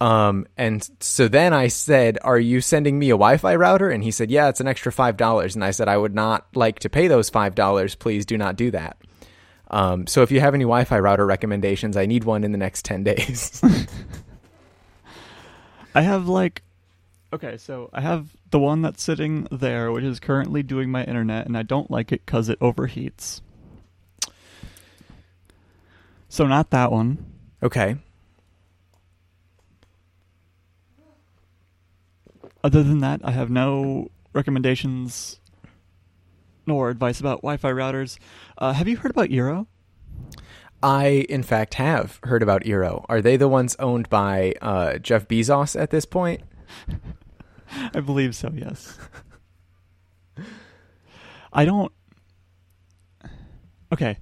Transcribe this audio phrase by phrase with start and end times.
[0.00, 4.10] Um, and so then I said, "Are you sending me a Wi-Fi router?" And he
[4.10, 6.88] said, "Yeah, it's an extra five dollars." And I said, "I would not like to
[6.88, 7.94] pay those five dollars.
[7.94, 8.96] Please do not do that."
[9.70, 12.84] Um, so if you have any Wi-Fi router recommendations, I need one in the next
[12.84, 13.60] ten days.
[15.94, 16.62] I have like
[17.32, 21.46] okay, so I have the one that's sitting there, which is currently doing my internet,
[21.46, 23.42] and I don't like it because it overheats.
[26.28, 27.24] So not that one.
[27.62, 27.96] okay.
[32.62, 35.40] Other than that, I have no recommendations
[36.66, 38.18] nor advice about Wi-Fi routers.
[38.58, 39.66] Uh, have you heard about Eero?
[40.82, 43.04] I, in fact, have heard about Eero.
[43.08, 46.42] Are they the ones owned by uh, Jeff Bezos at this point?
[47.94, 48.50] I believe so.
[48.54, 48.98] Yes.
[51.52, 51.92] I don't.
[53.92, 54.18] Okay.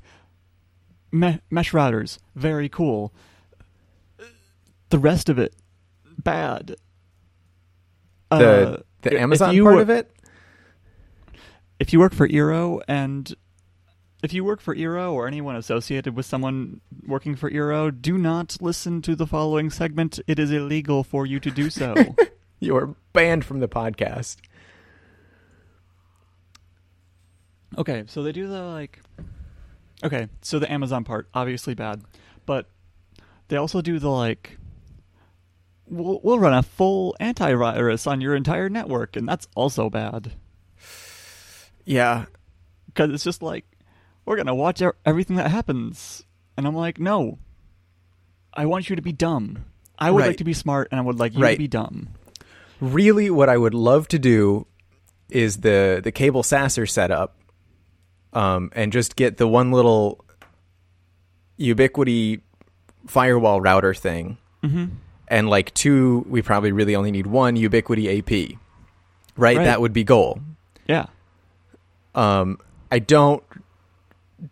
[1.12, 3.12] Me- mesh routers, very cool.
[4.91, 5.55] The rest of it,
[6.19, 6.77] bad.
[8.30, 10.11] The Uh, the Amazon part were- of it?
[11.80, 13.34] if you work for Eero and
[14.22, 18.56] if you work for Eero or anyone associated with someone working for Eero, do not
[18.61, 20.19] listen to the following segment.
[20.27, 21.94] It is illegal for you to do so.
[22.61, 24.38] You are banned from the podcast.
[27.77, 29.00] okay, so they do the like
[30.03, 32.03] Okay, so the Amazon part obviously bad,
[32.47, 32.69] but
[33.48, 34.58] they also do the like
[35.91, 40.33] we'll, we'll run a full antivirus on your entire network and that's also bad.
[41.84, 42.27] Yeah.
[42.86, 43.64] because it's just like
[44.25, 46.22] we're gonna watch everything that happens,
[46.56, 47.39] and I'm like, no,
[48.53, 49.64] I want you to be dumb.
[49.98, 50.27] I would Right.
[50.28, 51.53] like to be smart, and I would like you Right.
[51.55, 52.09] to be dumb.
[52.81, 54.66] Really, what I would love to do
[55.31, 57.36] is the the cable sasser setup,
[58.34, 60.22] um, and just get the one little
[61.59, 62.41] Ubiquiti
[63.06, 64.86] firewall router thing, Mm-hmm.
[65.31, 66.25] And like two.
[66.29, 68.59] We probably really only need one Ubiquiti AP.
[69.37, 69.65] Right, Right.
[69.65, 70.41] that would be goal.
[70.87, 71.07] Yeah,
[72.15, 72.59] Um,
[72.91, 73.43] I don't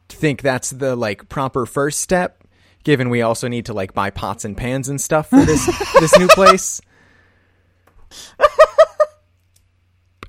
[0.09, 2.45] think that's the like proper first step,
[2.85, 5.65] given we also need to like buy pots and pans and stuff for this
[6.01, 6.81] this new place.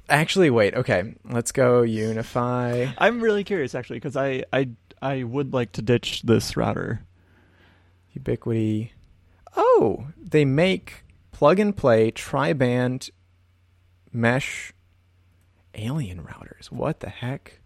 [0.09, 0.73] Actually, wait.
[0.73, 2.93] Okay, let's go UniFi.
[2.97, 4.69] I'm really curious actually because I I
[5.01, 7.01] I would like to ditch this router.
[8.17, 8.91] Ubiquiti.
[9.57, 13.09] Oh, they make plug and play tri-band
[14.13, 14.71] mesh
[15.73, 16.71] alien routers.
[16.71, 17.59] What the heck?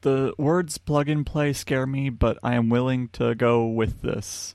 [0.00, 4.54] The words plug and play scare me, but I am willing to go with this.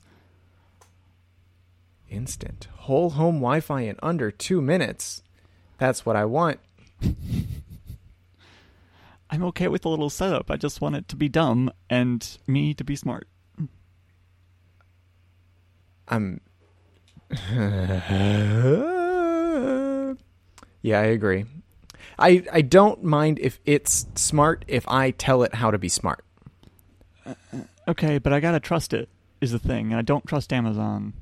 [2.10, 5.22] Instant whole home Wi-Fi in under two minutes.
[5.78, 6.60] That's what I want.
[9.30, 10.50] I'm okay with a little setup.
[10.50, 13.26] I just want it to be dumb and me to be smart.
[16.08, 16.40] I'm.
[17.30, 17.30] Um,
[20.82, 21.46] yeah, I agree.
[22.18, 26.24] I I don't mind if it's smart if I tell it how to be smart.
[27.26, 29.08] Uh, uh, okay, but I gotta trust it
[29.40, 31.14] is the thing, and I don't trust Amazon.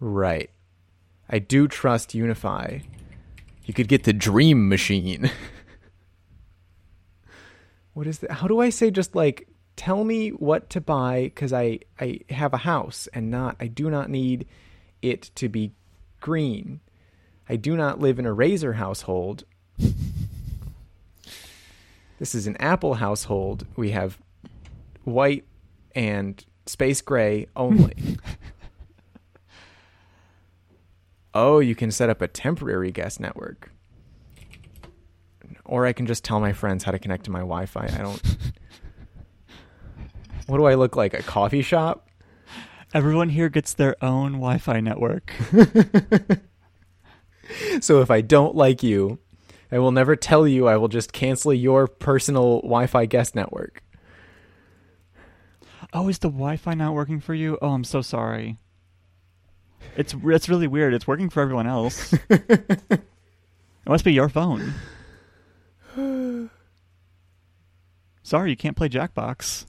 [0.00, 0.50] Right.
[1.28, 2.82] I do trust UniFi.
[3.64, 5.30] You could get the Dream Machine.
[7.94, 8.32] what is that?
[8.32, 12.54] How do I say just like tell me what to buy cuz I I have
[12.54, 14.46] a house and not I do not need
[15.00, 15.72] it to be
[16.20, 16.80] green.
[17.48, 19.44] I do not live in a Razer household.
[22.18, 23.66] this is an Apple household.
[23.76, 24.18] We have
[25.04, 25.44] white
[25.94, 27.94] and space gray only.
[31.34, 33.72] oh, you can set up a temporary guest network.
[35.64, 37.84] Or I can just tell my friends how to connect to my Wi Fi.
[37.84, 38.22] I don't.
[40.46, 41.14] what do I look like?
[41.14, 42.08] A coffee shop?
[42.94, 45.32] Everyone here gets their own Wi-Fi network.
[47.80, 49.18] So if I don't like you,
[49.70, 50.66] I will never tell you.
[50.68, 53.82] I will just cancel your personal Wi Fi guest network.
[55.92, 57.58] oh, is the Wi-Fi not working for you?
[57.60, 58.58] Oh, I'm so sorry.
[59.96, 60.94] It's it's really weird.
[60.94, 62.12] It's working for everyone else.
[62.30, 63.00] it
[63.86, 64.74] must be your phone.
[68.22, 69.66] Sorry, you can't play Jackbox.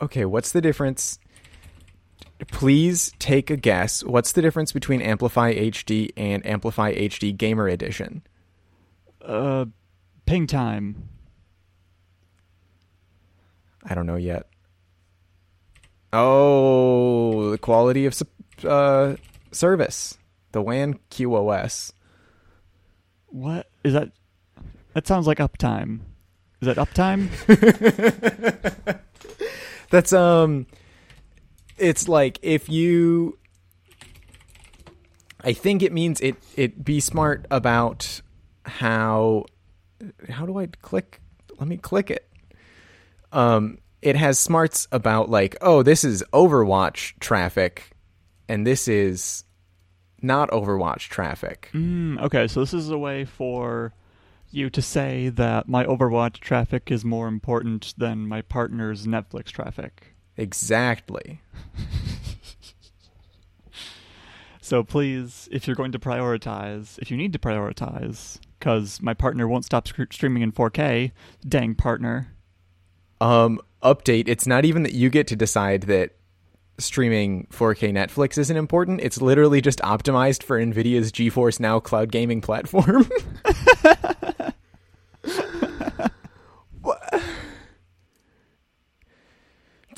[0.00, 1.18] Okay, what's the difference?
[2.48, 4.02] Please take a guess.
[4.02, 8.22] What's the difference between AmpliFi HD and AmpliFi HD Gamer Edition?
[9.22, 9.66] Uh,
[10.26, 11.08] ping time.
[13.84, 14.46] I don't know yet.
[16.12, 18.20] Oh, the quality of
[18.64, 19.16] uh,
[19.52, 20.18] service.
[20.52, 21.92] The WAN QoS.
[23.26, 24.10] What is that?
[24.94, 26.00] That sounds like uptime.
[26.60, 27.30] Is that uptime?
[29.90, 30.66] That's um
[31.76, 33.38] it's like if you
[35.42, 38.20] I think it means it it be smart about
[38.64, 39.46] how
[40.28, 41.20] how do I click
[41.58, 42.26] let me click it.
[43.32, 47.90] Um it has smarts about like oh this is Overwatch traffic
[48.48, 49.44] and this is
[50.22, 51.70] not Overwatch traffic.
[51.72, 53.92] Mm, okay, so this is a way for
[54.50, 60.14] you to say that my Overwatch traffic is more important than my partner's Netflix traffic.
[60.36, 61.40] Exactly.
[64.70, 69.48] So please, if you're going to prioritize, if you need to prioritize, because my partner
[69.48, 71.10] won't stop sc- streaming in 4K,
[71.44, 72.28] dang partner.
[73.20, 76.10] Um update, it's not even that you get to decide that
[76.78, 79.00] streaming 4K Netflix isn't important.
[79.00, 83.10] It's literally just optimized for Nvidia's GeForce Now cloud gaming platform.
[86.82, 87.22] What?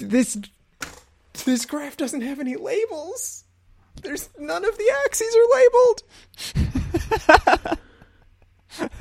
[0.02, 0.36] This
[1.44, 3.44] this graph doesn't have any labels.
[4.02, 6.02] There's none of the axes are labeled.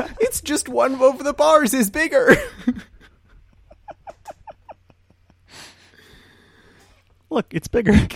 [0.19, 2.35] it's just one of the bars is bigger.
[7.29, 7.93] Look, it's bigger.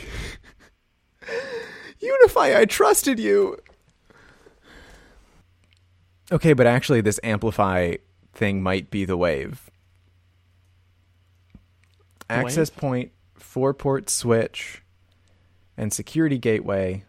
[2.01, 3.57] UniFi, I trusted you.
[6.31, 7.99] Okay, but actually, this AmpliFi
[8.33, 9.64] thing might be the wave.
[12.30, 14.81] Access point, four port switch,
[15.77, 17.04] and security gateway.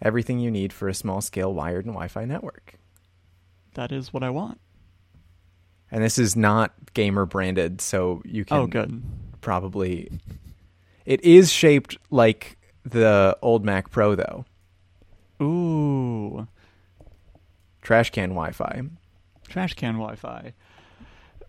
[0.00, 2.74] Everything you need for a small scale wired and Wi Fi network.
[3.74, 4.60] that is what I want.
[5.90, 9.02] And this is not gamer branded, so you oh, can Oh, good.
[9.40, 10.10] probably.
[11.06, 14.44] It is shaped like the old Mac Pro, though.
[15.40, 16.46] Ooh,
[17.82, 18.82] Trash can Wi Fi.
[19.48, 20.52] trash can Wi-Fi.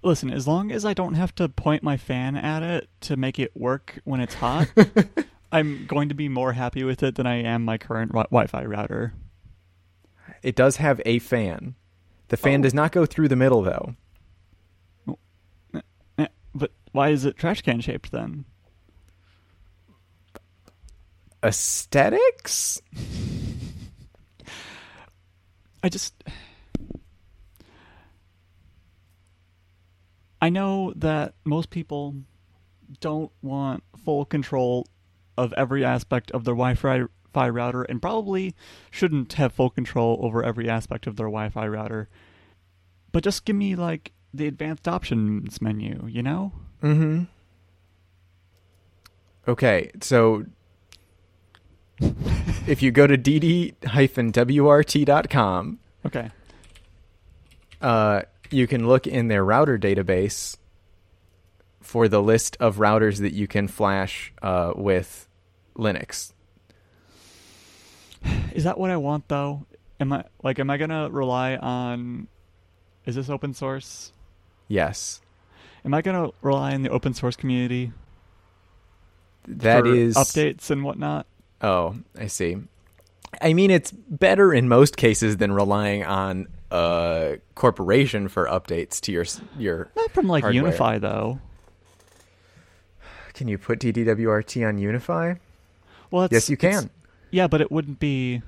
[0.01, 3.37] Listen, as long as I don't have to point my fan at it to make
[3.37, 4.69] it work when it's hot,
[5.51, 8.63] I'm going to be more happy with it than I am my current wi- Wi-Fi
[8.65, 9.13] router.
[10.41, 11.75] It does have a fan.
[12.29, 12.63] The fan Oh.
[12.63, 13.95] does not go through the middle, though.
[16.55, 18.45] But why is it trash can shaped then?
[21.43, 22.81] Aesthetics?
[25.83, 26.13] I just
[30.41, 32.15] I know that most people
[33.01, 34.88] don't want full control
[35.38, 38.56] of every aspect of their Wi-Fi router and probably
[38.89, 42.09] shouldn't have full control over every aspect of their Wi-Fi router.
[43.12, 46.53] But just give me like the advanced options menu, you know?
[46.83, 47.24] Mm-hmm.
[49.47, 50.45] Okay, so
[52.68, 53.80] if you go to dd-wrt.com,
[56.06, 56.30] Okay.
[57.81, 60.57] uh, you can look in their router database
[61.81, 65.27] for the list of routers that you can flash uh, with
[65.75, 66.33] Linux.
[68.53, 69.65] Is that what I want though?
[69.99, 72.27] Am I like am I going to rely on
[73.05, 74.11] is this open source?
[74.67, 75.21] Yes,
[75.85, 77.91] Am I going to rely on the open source community
[79.47, 81.25] that for is updates and whatnot?
[81.61, 82.57] Oh, I see.
[83.41, 89.11] I mean, it's better in most cases than relying on a corporation for updates to
[89.11, 89.25] your
[89.57, 89.89] your.
[89.95, 90.71] Not from like hardware.
[90.71, 91.39] UniFi though.
[93.33, 95.39] Can you put DD-WRT on UniFi?
[96.11, 96.89] Well, it's, yes, you can.
[97.31, 98.42] Yeah, but it wouldn't be.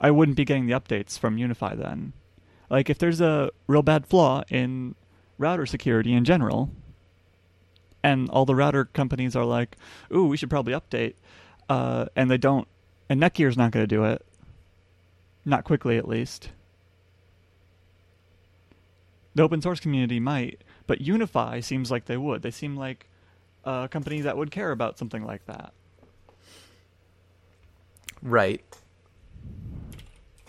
[0.00, 2.14] I wouldn't be getting the updates from UniFi then.
[2.70, 4.94] Like, if there's a real bad flaw in
[5.38, 6.70] router security in general,
[8.02, 9.76] and all the router companies are like,
[10.12, 11.14] "Ooh, we should probably update,"
[11.68, 12.66] uh, and they don't,
[13.10, 14.24] and Netgear's not going to do it,
[15.44, 16.50] not quickly at least.
[19.34, 22.42] The open source community might, but UniFi seems like they would.
[22.42, 23.08] They seem like
[23.64, 25.72] a company that would care about something like that.
[28.22, 28.64] Right.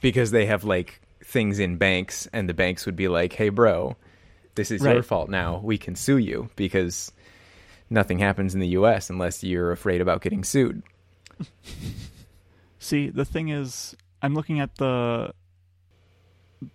[0.01, 3.95] Because they have like things in banks, and the banks would be like, "Hey, bro,
[4.55, 5.61] this is your fault now.
[5.63, 7.11] We can sue you because
[7.89, 9.09] nothing happens in the U.S.
[9.09, 10.83] unless you're afraid about getting sued."
[12.81, 15.33] See, the thing is, I'm looking at the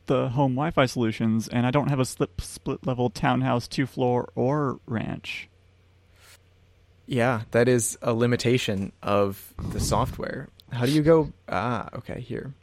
[0.07, 4.31] the home Wi-Fi solutions, and I don't have a slip split level townhouse, two floor,
[4.37, 5.49] or ranch.
[7.07, 10.49] Yeah, that is a limitation of the software.
[10.71, 11.33] How do you go?
[11.49, 12.55] Ah, okay, here.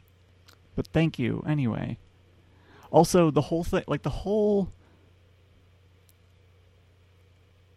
[0.74, 1.98] But thank you anyway.
[2.90, 4.72] Also, the whole thing, like the whole,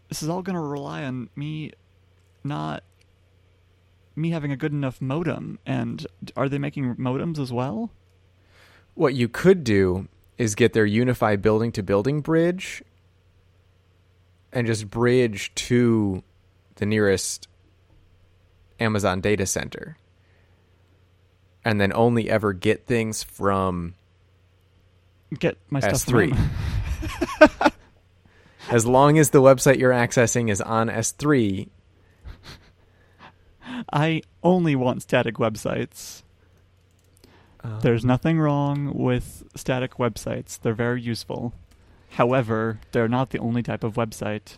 [0.07, 1.73] this is all going to rely on me
[2.43, 2.83] not
[4.17, 5.59] me having a good enough modem.
[5.65, 6.05] And
[6.35, 7.91] are they making modems as well?
[8.95, 10.07] What you could do
[10.37, 12.83] is get their UniFi building to building bridge
[14.51, 16.23] and just bridge to
[16.75, 17.47] the nearest
[18.79, 19.97] Amazon data center.
[21.63, 23.93] And then only ever get things from
[25.37, 26.29] Get my stuff S3.
[27.49, 27.71] from-
[28.69, 31.67] as long as the website you're accessing is on S3.
[33.91, 36.23] I only want static websites.
[37.63, 40.59] uh, There's nothing wrong with static websites.
[40.59, 41.53] They're very useful.
[42.11, 44.57] However, they're not the only type of website.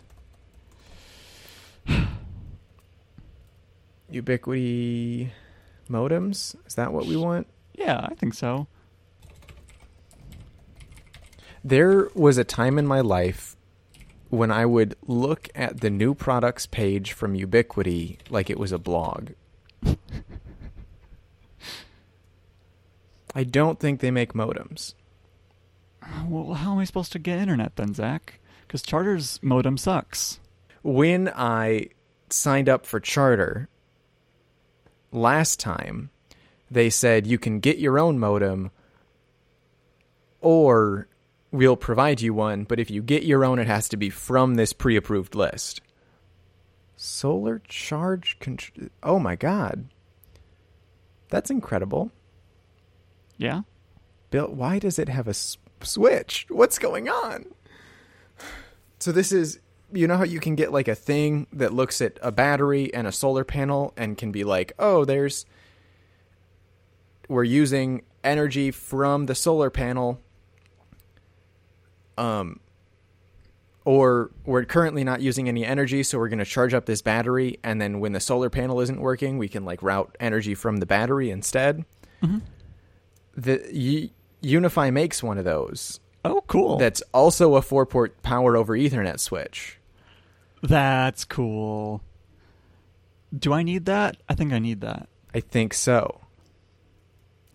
[4.12, 5.30] Ubiquiti
[5.88, 6.54] modems?
[6.66, 7.46] Is that what we want?
[7.74, 8.66] Yeah, I think so.
[11.62, 13.56] There was a time in my life
[14.30, 18.78] when I would look at the new products page from Ubiquiti like it was a
[18.78, 19.30] blog.
[23.34, 24.94] I don't think they make modems.
[26.26, 28.40] Well, how am I supposed to get internet then, Zach?
[28.66, 30.40] Because Charter's modem sucks.
[30.82, 31.88] When I
[32.28, 33.68] signed up for Charter
[35.12, 36.10] last time,
[36.70, 38.70] they said you can get your own modem
[40.40, 41.08] or
[41.52, 44.54] we'll provide you one, but if you get your own, it has to be from
[44.54, 45.80] this pre approved list.
[46.96, 48.88] Solar charge control.
[49.02, 49.88] Oh my god.
[51.28, 52.10] That's incredible.
[53.38, 53.62] Yeah?
[54.30, 56.46] Bill, why does it have a s- switch?
[56.50, 57.46] What's going on?
[58.98, 59.60] So this is
[59.92, 63.06] you know how you can get like a thing that looks at a battery and
[63.06, 65.46] a solar panel and can be like, "Oh, there's
[67.28, 70.20] we're using energy from the solar panel
[72.18, 72.60] um
[73.86, 77.58] or we're currently not using any energy, so we're going to charge up this battery
[77.64, 80.86] and then when the solar panel isn't working, we can like route energy from the
[80.86, 81.84] battery instead."
[82.22, 82.42] Mhm.
[83.36, 84.10] the
[84.42, 86.00] UniFi makes one of those.
[86.24, 86.76] Oh, cool.
[86.76, 89.78] That's also a four port power over Ethernet switch.
[90.62, 92.02] That's cool.
[93.36, 94.18] Do I need that?
[94.28, 95.08] I think I need that.
[95.34, 96.20] I think so.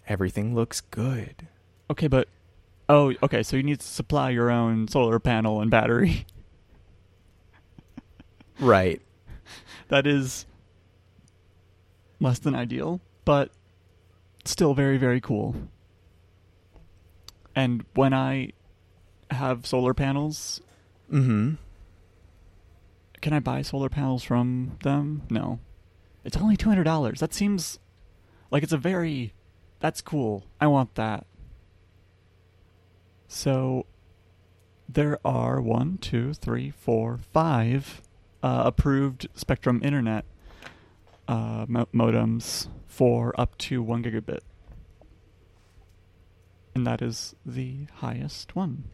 [0.08, 1.48] Everything looks good.
[1.92, 2.28] Okay, but
[2.90, 3.44] oh, okay.
[3.44, 6.26] So you need to supply your own solar panel and battery.
[8.60, 9.02] Right.
[9.90, 10.46] that is
[12.20, 13.52] less than ideal, but
[14.46, 15.56] still very very cool.
[17.56, 18.52] And when I
[19.32, 20.62] have solar panels,
[21.12, 21.54] Mm-hmm.
[23.22, 25.22] can I buy solar panels from them?
[25.30, 25.60] No.
[26.24, 27.20] It's only two hundred dollars.
[27.20, 27.78] That seems
[28.50, 29.34] like it's a very
[29.80, 30.46] that's cool.
[30.60, 31.28] I want that.
[33.28, 33.86] So
[34.88, 38.02] there are one, two, three, four, five
[38.44, 40.26] uh, approved Spectrum Internet
[41.28, 44.42] uh, mo- modems for up to one gigabit,
[46.76, 48.86] and that is the highest one.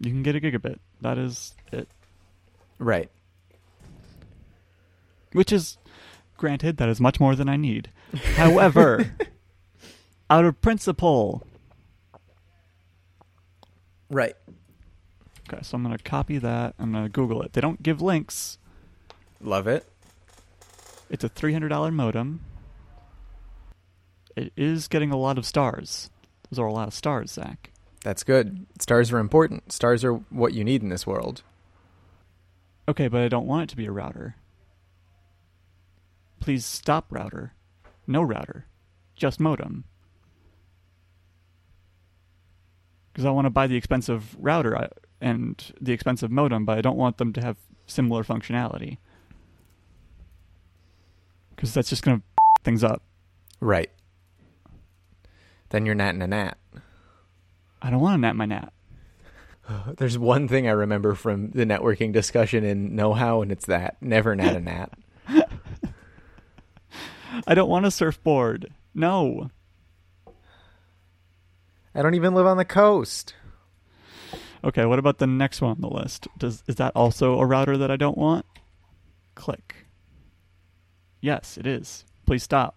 [0.00, 0.78] You can get a gigabit.
[1.00, 1.88] That is it.
[2.78, 3.08] Right.
[5.30, 5.78] Which is,
[6.36, 7.90] granted, that is much more than I need.
[8.34, 9.14] However,
[10.32, 11.42] out of principle,
[14.08, 14.34] Right.
[15.48, 16.74] okay, so I'm going to copy that.
[16.78, 17.52] I'm going to Google it.
[17.52, 18.58] They don't give links.
[19.42, 19.86] Love it.
[21.10, 22.40] It's a $300 modem.
[24.36, 26.10] It is getting a lot of stars.
[26.50, 27.70] Those are a lot of stars, Zach.
[28.02, 28.66] That's good.
[28.78, 29.70] Stars are important.
[29.72, 31.42] Stars are what you need in this world.
[32.88, 34.36] Okay, but I don't want it to be a router.
[36.40, 37.52] Please stop router.
[38.06, 38.66] No router.
[39.14, 39.84] Just modem.
[43.12, 44.88] Because I want to buy the expensive router
[45.20, 48.98] and the expensive modem, but I don't want them to have similar functionality.
[51.54, 52.24] Because that's just going to
[52.64, 53.02] things up.
[53.60, 53.90] Right.
[55.68, 56.58] Then you're natting a nat.
[57.80, 58.72] I don't want to nat my nat.
[59.96, 63.96] There's one thing I remember from the networking discussion in Know How, and it's that
[64.00, 64.90] never nat a nat.
[67.46, 68.72] I don't want a surfboard.
[68.94, 69.50] No.
[71.94, 73.34] I don't even live on the coast.
[74.64, 76.28] Okay, what about the next one on the list?
[76.38, 78.46] Does is that also a router that I don't want?
[79.34, 79.86] Click.
[81.20, 82.04] Yes, it is.
[82.26, 82.76] Please stop.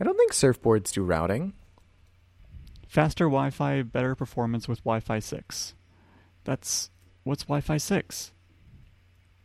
[0.00, 1.54] I don't think surfboards do routing.
[2.88, 5.74] Faster Wi-Fi, better performance with Wi-Fi 6.
[6.44, 6.90] That's
[7.24, 8.32] what's Wi-Fi 6?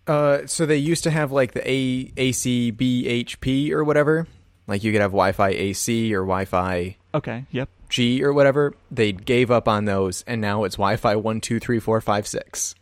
[0.06, 4.28] Uh, so they used to have like the A ACBHP or whatever.
[4.68, 7.70] Like you could have Wi-Fi AC or Wi-Fi Okay, yep.
[7.90, 8.74] G or whatever.
[8.90, 12.76] They gave up on those, and now it's Wi-Fi one, two, three, four, five, six.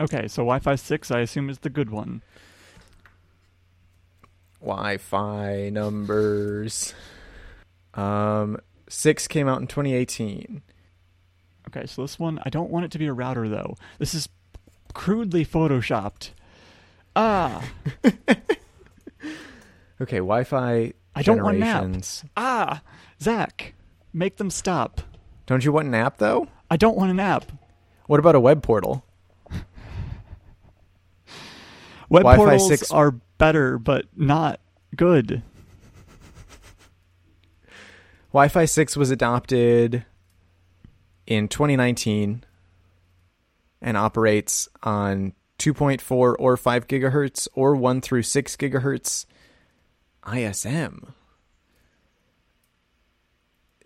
[0.00, 2.22] Okay, so Wi-Fi 6 I assume is the good one.
[4.60, 6.94] Wi-Fi numbers.
[7.94, 10.62] Um, six came out in 2018.
[11.68, 13.76] Okay, so this one I don't want it to be a router though.
[13.98, 14.28] This is
[14.94, 16.30] crudely photoshopped.
[17.16, 17.64] Ah.
[20.00, 22.24] Okay, Wi-Fi I don't want generations.
[22.36, 22.82] Ah.
[23.20, 23.74] Zach,
[24.12, 25.00] make them stop.
[25.46, 26.48] Don't you want an app though?
[26.70, 27.50] I don't want an app.
[28.06, 29.04] What about a web portal?
[32.10, 34.60] Web Wi-Fi portals 6 are better, but not
[34.96, 35.42] good.
[38.32, 40.04] Wi-Fi 6 was adopted
[41.26, 42.44] in 2019
[43.80, 49.26] and operates on 2.4 or 5 gigahertz or 1 through 6 gigahertz
[50.30, 51.14] ISM.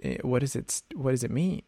[0.02, 1.62] Eh, What does it what does it mean?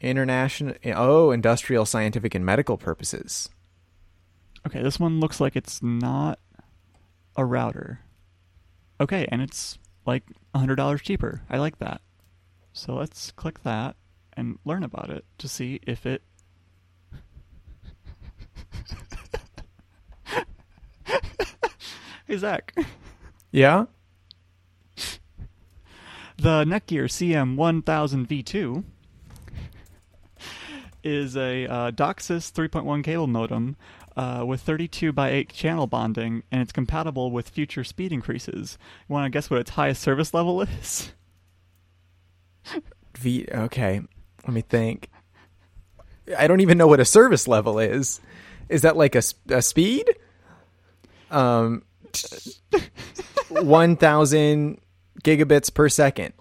[0.00, 3.48] International oh, industrial, scientific and medical purposes.
[4.66, 6.38] Okay, this one looks like it's not
[7.36, 8.00] a router.
[9.00, 10.22] Okay, and it's like
[10.54, 11.42] $100 cheaper.
[11.50, 12.00] I like that.
[12.72, 13.96] So let's click that
[14.34, 16.22] and learn about it to see if it.
[22.26, 22.74] hey, Zach.
[23.52, 23.86] Yeah?
[26.36, 28.84] The Netgear CM1000V2
[31.04, 33.76] is a uh, DOCSIS 3.1 cable modem
[34.16, 38.78] uh, with 32 by 8 channel bonding, and it's compatible with future speed increases.
[39.08, 41.12] You want to guess what its highest service level is?
[43.16, 44.00] V okay.
[44.44, 45.10] Let me think.
[46.36, 48.20] I don't even know what a service level is.
[48.68, 50.16] Is that like a speed?
[51.30, 51.84] Um
[53.48, 54.80] 1000
[55.24, 56.32] gigabits per second.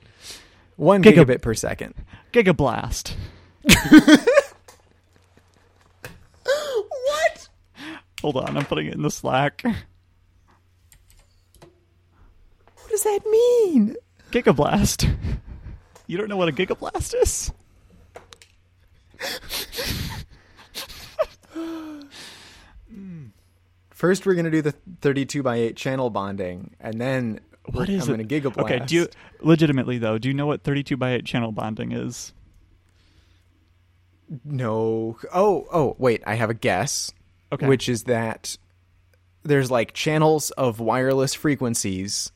[0.75, 1.95] 1 Giga- gigabit per second.
[2.31, 3.13] Gigablast.
[6.43, 7.49] What?
[8.21, 9.61] Hold on, I'm putting it in the Slack.
[9.63, 9.75] What
[12.89, 13.95] does that mean?
[14.31, 15.15] Gigablast.
[16.07, 17.51] You don't know what a gigablast is?
[23.89, 27.39] First we're going to do the 32 by 8 channel bonding and then
[27.71, 28.15] What is it?
[28.15, 28.63] going to gigablast.
[28.63, 29.07] Okay, do you
[29.39, 30.17] legitimately though?
[30.17, 32.33] Do you know what 32 by 8 channel bonding is?
[34.43, 35.17] No.
[35.33, 37.11] Oh, oh, wait, I have a guess.
[37.51, 37.67] Okay.
[37.67, 38.57] Which is that
[39.43, 42.31] there's like channels of wireless frequencies.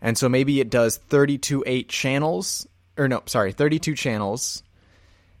[0.00, 4.62] And so maybe it does 32 8 channels or no, sorry, 32 channels,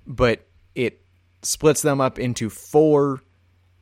[0.06, 1.00] but it
[1.42, 3.20] splits them up into four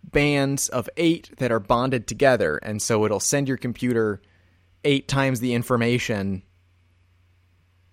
[0.02, 4.20] bands of 8 that are bonded together and so it'll send your computer
[4.84, 6.42] 8 times the information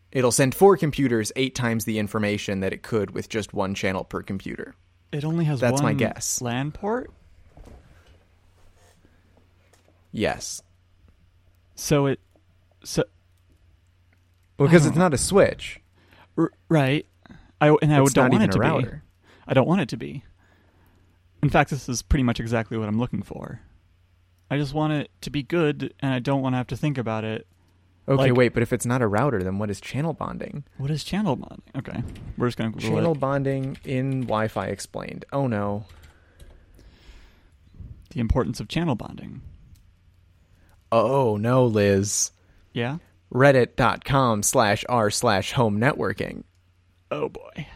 [0.09, 4.05] It'll send four computers eight times the information that it could with just one channel
[4.05, 4.73] per computer.
[5.11, 6.41] It only has That's one my guess.
[6.41, 7.11] LAN port,
[10.11, 10.61] Yes.
[11.75, 12.19] so it
[12.83, 13.03] so
[14.57, 15.81] Because it's not a switch.
[16.37, 17.05] r- right.
[17.59, 18.87] I and I It's don't want it to be.
[19.47, 20.23] I don't want it to be.
[21.43, 23.61] In fact, this is pretty much exactly what I'm looking for.
[24.49, 26.97] I just want it to be good, and I don't want to have to think
[26.97, 27.45] about it.
[28.09, 30.63] Okay, Like- wait, but if it's not a router, then what is channel bonding?
[30.77, 31.61] What is channel bonding?
[31.75, 32.01] Okay,
[32.37, 33.19] we're just gonna Google Channel it.
[33.19, 35.25] bonding in Wi Fi explained.
[35.33, 35.85] Oh no.
[38.11, 39.41] the importance of channel bonding.
[40.91, 42.31] Oh no, Liz.
[42.71, 42.97] Yeah.
[43.33, 46.43] Reddit.com slash r slash home networking.
[47.11, 47.67] Oh boy.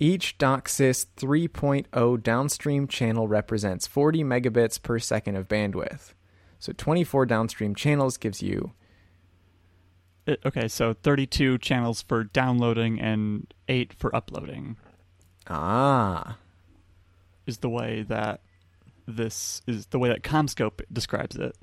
[0.00, 6.14] Each DOCSIS 3.0 downstream channel represents 40 megabits per second of bandwidth.
[6.60, 8.72] So 24 downstream channels gives you
[10.26, 14.76] It, okay, so 32 channels for downloading and 8 for uploading
[15.48, 16.36] ah
[17.46, 18.40] is the way that
[19.06, 21.56] this is the way that CommScope describes it.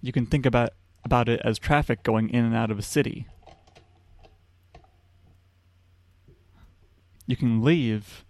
[0.00, 0.70] You can think about
[1.04, 3.26] about it as traffic going in and out of a city.
[7.26, 8.24] You can leave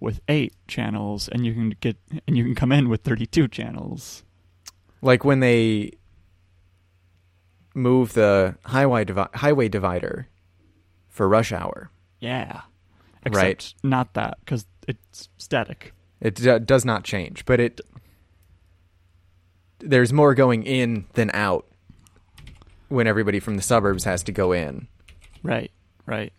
[0.00, 4.22] with 8 channels and you can get and you can come in with 32 channels.
[5.02, 5.92] like when they
[7.74, 10.28] move the highway divi- highway divider
[11.08, 11.90] for rush hour.
[12.20, 12.62] Yeah.
[13.30, 13.72] Right.
[13.82, 15.92] Not that cuz it's static.
[16.20, 17.80] It d- does not change, but it
[19.78, 21.66] there's more going in than out
[22.88, 24.88] when everybody from the suburbs has to go in.
[25.42, 25.70] Right,
[26.06, 26.32] right.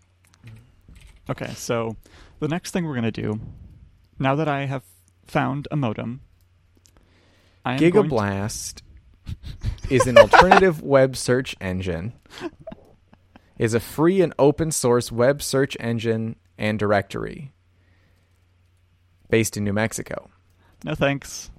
[1.30, 1.96] Okay, so
[2.40, 3.40] the next thing we're going to do,
[4.20, 4.84] now that I have
[5.26, 6.22] found a modem,
[7.64, 8.82] I am going to- Gigablast
[9.90, 12.14] is an alternative web search engine.
[13.58, 17.54] Is a free and open source web search engine and directory
[19.30, 20.30] based in New Mexico.
[20.84, 21.50] No thanks.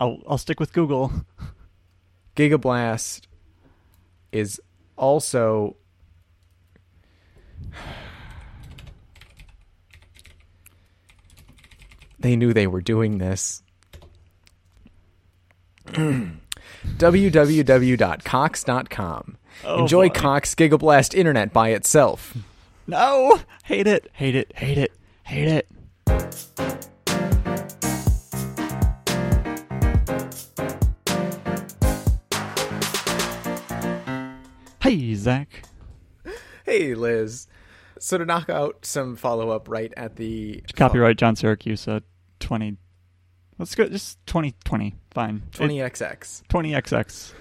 [0.00, 1.12] I'll I'll stick with Google.
[2.34, 3.22] Gigablast
[4.32, 4.60] is
[4.96, 5.76] also
[12.18, 13.62] they knew they were doing this.
[16.98, 17.78] www.cox.com.
[19.64, 20.08] Oh, Enjoy.
[20.10, 22.36] Cox Gigablast Internet by itself.
[22.86, 23.40] No!
[23.64, 24.92] Hate it, hate it, hate it,
[25.24, 25.68] hate it.
[34.80, 35.64] Hey, Zach.
[36.64, 37.48] Hey, Liz.
[37.98, 42.00] So to knock out some follow up right at the Copyright John Siracusa, uh,
[42.40, 42.76] 20.
[43.58, 44.94] Let's go, just 2020.
[45.12, 45.42] Fine.
[45.52, 46.42] 20XX.
[46.48, 47.32] 20XX.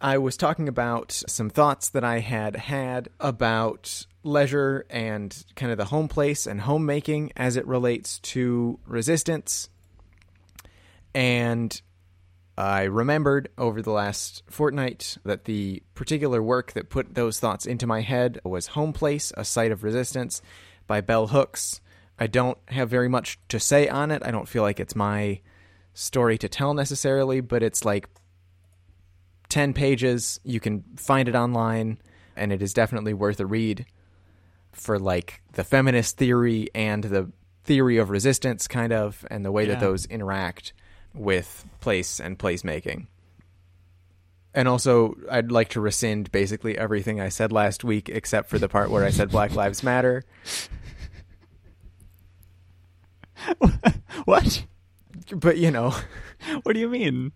[0.00, 5.78] I was talking about some thoughts that I had had about leisure and kind of
[5.78, 9.68] the home place and homemaking as it relates to resistance.
[11.14, 11.80] And
[12.58, 17.86] I remembered over the last fortnight that the particular work that put those thoughts into
[17.86, 20.40] my head was Home Place, A Site of Resistance
[20.86, 21.80] by Bell Hooks.
[22.18, 24.22] I don't have very much to say on it.
[24.24, 25.40] I don't feel like it's my
[25.92, 28.08] story to tell necessarily, but it's like
[29.50, 30.40] 10 pages.
[30.42, 31.98] You can find it online,
[32.36, 33.84] and it is definitely worth a read
[34.72, 37.30] for like the feminist theory and the
[37.64, 39.74] theory of resistance, kind of, and the way Yeah.
[39.74, 40.72] that those interact
[41.16, 43.06] with place and placemaking.
[44.54, 48.68] And also, I'd like to rescind basically everything I said last week except for the
[48.68, 50.24] part where I said Black Lives Matter.
[54.24, 54.64] what?
[55.30, 55.94] But, you know,
[56.62, 57.32] What do you mean?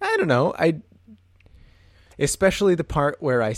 [0.00, 0.54] I don't know.
[0.58, 0.80] I
[2.18, 3.54] especially the part where I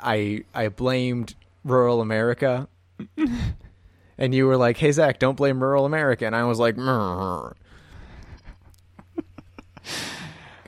[0.00, 1.34] I I blamed
[1.64, 2.68] rural America,
[4.18, 7.54] and you were like, "Hey Zach, don't blame rural America," and I was like, "Mrr."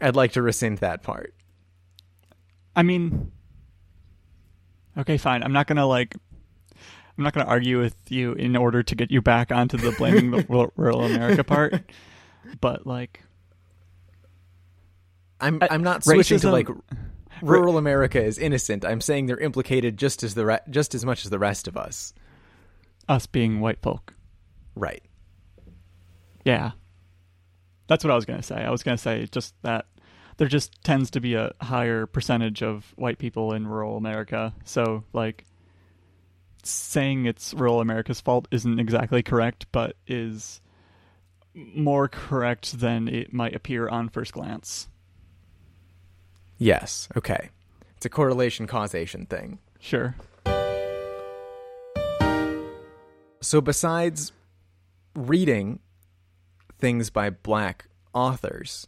[0.01, 1.35] "I'd like to rescind that part."
[2.77, 3.31] I mean,
[4.99, 5.43] okay, fine.
[5.43, 6.17] I'm not gonna like.
[7.17, 10.33] I'm not gonna argue with you in order to get you back onto the blaming
[10.33, 10.45] the
[10.77, 11.75] rural America part,
[12.61, 13.23] but like,
[15.41, 16.69] I'm I'm not switching to like
[17.41, 18.85] rural America is innocent.
[18.85, 21.77] I'm saying they're implicated just as the re- just as much as the rest of
[21.77, 22.13] us.
[23.09, 24.15] us being white folk.
[24.75, 25.03] Right.
[26.45, 26.73] Yeah,
[27.87, 28.57] that's what I was gonna say.
[28.57, 29.87] I was gonna say just that
[30.37, 35.05] there just tends to be a higher percentage of white people in rural America, so
[35.13, 35.45] like
[36.63, 40.61] saying it's rural America's fault isn't exactly correct, but is
[41.55, 44.89] more correct than it might appear on first glance.
[46.59, 47.09] Yes.
[47.17, 47.51] Okay.
[47.97, 49.59] It's a correlation causation thing.
[49.79, 50.17] Sure.
[53.41, 54.33] So besides
[55.15, 55.81] reading
[56.85, 58.87] things by black authors,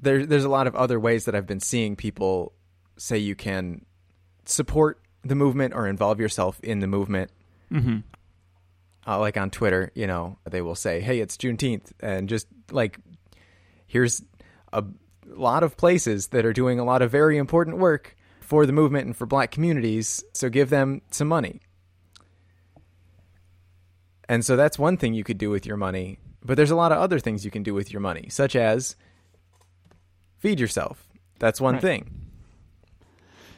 [0.00, 2.52] there there's a lot of other ways that I've been seeing people
[2.96, 3.86] say you can
[4.46, 7.30] support the movement or involve yourself in the movement.
[7.70, 7.98] Mm-hmm.
[9.06, 12.98] Uh, like on Twitter, you know, they will say, "Hey, it's Juneteenth," and just like
[13.86, 14.20] here's
[14.72, 14.82] a
[15.24, 19.06] lot of places that are doing a lot of very important work for the movement
[19.06, 21.60] and for black communities, so give them some money.
[24.28, 26.92] And so that's one thing you could do with your money, but there's a lot
[26.92, 28.96] of other things you can do with your money, such as
[30.38, 31.08] feed yourself.
[31.38, 31.82] That's one Right.
[31.82, 32.10] thing.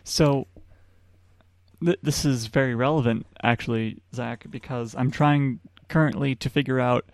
[0.05, 0.47] So
[1.85, 7.05] th- this is very relevant, actually, Zach, because I'm trying currently to figure out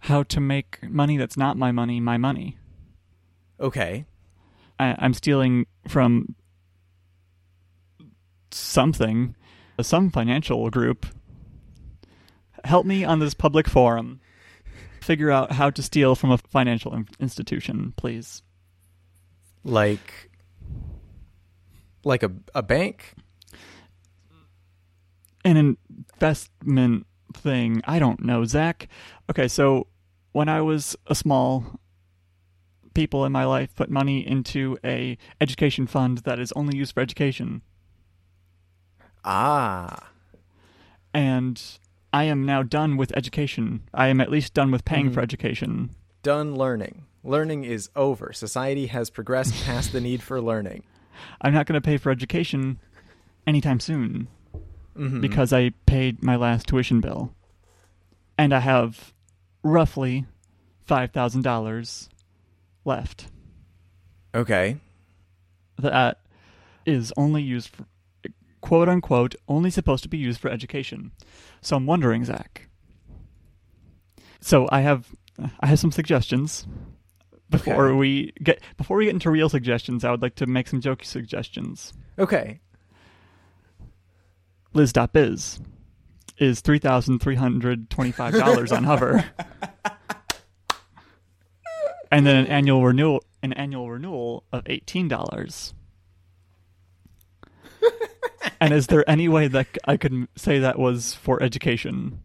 [0.00, 2.56] how to make money that's not my money my money.
[3.58, 4.04] Okay.
[4.78, 6.34] I- I'm stealing from
[8.50, 9.34] something,
[9.80, 11.06] some financial group.
[12.64, 14.20] Help me on this public forum.
[15.00, 18.42] Figure out how to steal from a financial institution, please.
[19.64, 20.30] Like
[22.04, 23.14] like a a bank?
[25.42, 27.80] an investment thing.
[27.86, 28.88] I don't know, Zach.
[29.30, 29.86] Okay, so
[30.32, 31.80] when I was a small
[32.92, 37.00] people in my life put money into a education fund that is only used for
[37.00, 37.62] education
[39.24, 40.10] Ah.
[41.14, 41.62] and
[42.12, 43.82] I am now done with education.
[43.94, 45.14] I am at least done with paying Mhm.
[45.14, 45.90] for education.
[46.22, 47.04] Done learning.
[47.22, 48.32] Learning is over.
[48.32, 50.82] Society has progressed past the need for learning.
[51.40, 52.78] I'm not going to pay for education
[53.46, 54.28] anytime soon
[54.96, 55.20] Mhm.
[55.20, 57.32] because I paid my last tuition bill.
[58.38, 59.12] And I have
[59.62, 60.24] roughly
[60.86, 62.08] $5,000
[62.84, 63.28] left.
[64.34, 64.78] Okay.
[65.78, 66.18] that
[66.84, 67.86] is only used for
[68.60, 71.12] quote unquote only supposed to be used for education.
[71.60, 72.68] So I'm wondering, Zach.
[74.40, 75.08] So I have
[75.60, 76.66] I have some suggestions.
[77.48, 77.96] Before Okay.
[77.96, 81.04] we get before we get into real suggestions, I would like to make some jokey
[81.04, 81.92] suggestions.
[82.18, 82.60] Okay.
[84.72, 85.60] Liz.biz
[86.38, 89.24] is three thousand three hundred twenty-five dollars on Hover,
[92.12, 95.74] and then an annual renewal an annual renewal of eighteen dollars.
[98.60, 102.20] And is there any way that I could say that was for education?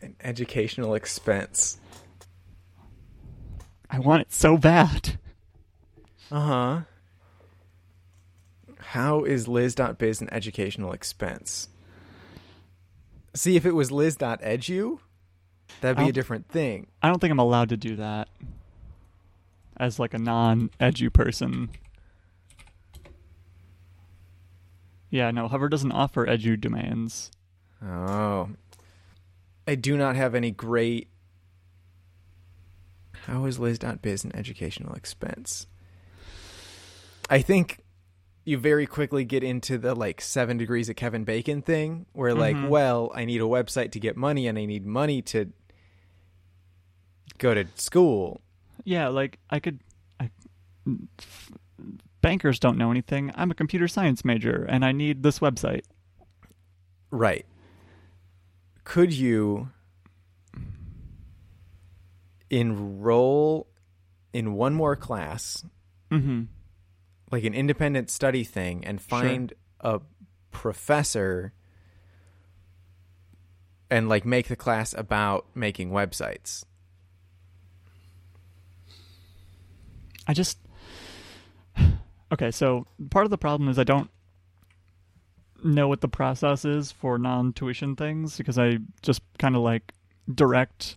[0.00, 1.78] An educational expense.
[3.90, 5.18] I want it so bad.
[6.30, 6.80] Uh huh.
[8.78, 11.68] How is Liz.biz an educational expense?
[13.34, 14.98] See, if it was Liz.edu,
[15.80, 16.86] that'd be a different thing.
[17.02, 18.28] I don't think I'm allowed to do that
[19.76, 21.70] as like a non-edu person.
[25.10, 27.30] Yeah, no, Hover doesn't offer edu domains.
[27.82, 28.50] Oh.
[29.66, 31.08] I do not have any great.
[33.26, 35.66] How is Liz.biz an educational expense?
[37.28, 37.80] I think
[38.44, 42.54] you very quickly get into the like seven degrees of Kevin Bacon thing where, like,
[42.54, 42.68] Mhm.
[42.68, 45.52] well, I need a website to get money and I need money to
[47.38, 48.40] go to school.
[48.84, 49.80] Yeah, like I could
[50.20, 50.30] I
[52.26, 53.30] bankers don't know anything.
[53.36, 55.82] I'm a computer science major and I need this website.
[57.12, 57.46] Right.
[58.82, 59.68] Could you
[62.50, 63.68] enroll
[64.32, 65.64] in one more class
[66.10, 66.48] Mhm.
[67.30, 69.06] like an independent study thing and Sure.
[69.20, 70.00] find a
[70.50, 71.52] professor
[73.88, 76.64] and like make the class about making websites.
[80.26, 80.58] I just
[82.36, 84.10] Okay, so part of the problem is I don't
[85.64, 89.94] know what the process is for non-tuition things because I just kind of like
[90.32, 90.96] direct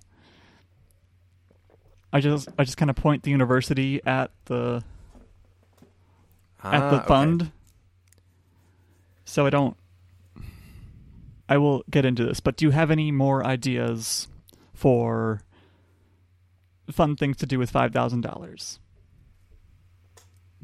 [2.11, 4.83] I just I just kind of point the university at the
[6.61, 7.07] at Ah, the okay.
[7.07, 7.51] fund.
[9.23, 9.77] So I don't
[11.47, 14.27] I will get into this, but do you have any more ideas
[14.73, 15.41] for
[16.91, 18.79] fun things to do with $5,000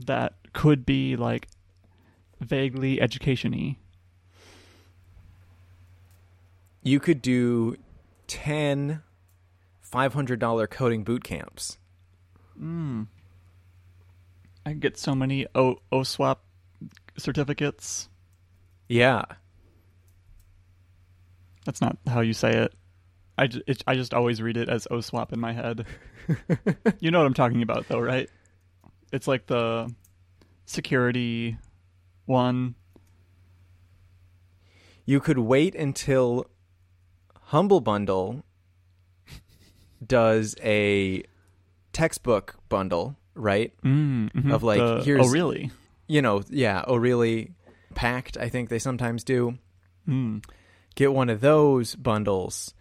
[0.05, 1.47] that could be like
[2.39, 3.77] vaguely education-y?
[6.81, 7.75] You could do
[8.27, 9.03] 10
[9.91, 11.77] $500 coding boot camps.
[12.59, 13.07] Mm.
[14.65, 16.37] I get so many o- OSWAP
[17.17, 18.09] certificates.
[18.89, 19.23] Yeah.
[21.65, 22.73] That's not how you say it.
[23.37, 25.85] I, it, I just always read it as OSWAP in my head.
[26.99, 28.29] you know what I'm talking about, though, right?
[29.11, 29.93] It's like the
[30.65, 31.58] security
[32.25, 32.75] one.
[35.06, 36.47] You could wait until
[37.43, 38.43] Humble Bundle
[40.06, 41.23] does a
[41.93, 43.71] textbook bundle, right?
[43.84, 44.54] Mm, mhm.
[44.54, 45.71] Of, like, The- here's- oh really?
[46.08, 47.51] You know, yeah, oh really,
[47.95, 49.58] Packt, I think they sometimes do.
[50.08, 50.43] Mm.
[50.95, 52.73] Get one of those bundles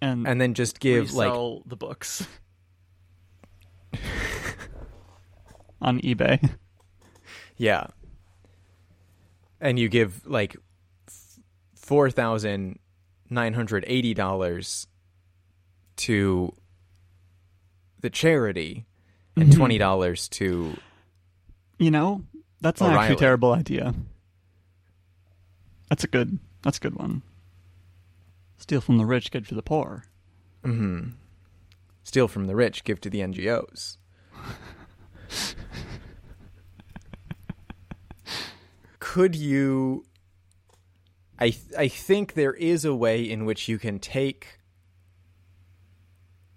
[0.00, 1.32] And and then just give like
[1.66, 2.26] the books
[5.80, 6.50] on eBay.
[7.56, 7.86] yeah.
[9.60, 10.56] And you give like
[11.74, 12.78] four thousand
[13.30, 14.86] nine hundred eighty dollars
[15.96, 16.52] to
[18.00, 18.84] the charity
[19.36, 19.56] and Mhm.
[19.56, 20.76] twenty dollars to
[21.78, 22.24] You know,
[22.60, 23.94] that's not actually a terrible idea.
[25.88, 26.38] That's a good.
[26.62, 27.22] That's a good one.
[28.58, 30.04] Steal from the rich, give to the poor.
[30.64, 31.12] mhm,
[32.02, 33.98] steal from the rich, give to the NGOs.
[39.16, 40.04] Could you?
[41.38, 44.58] I th- I think there is a way in which you can take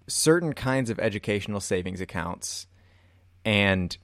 [0.06, 2.66] certain kinds of educational savings accounts
[3.46, 3.96] and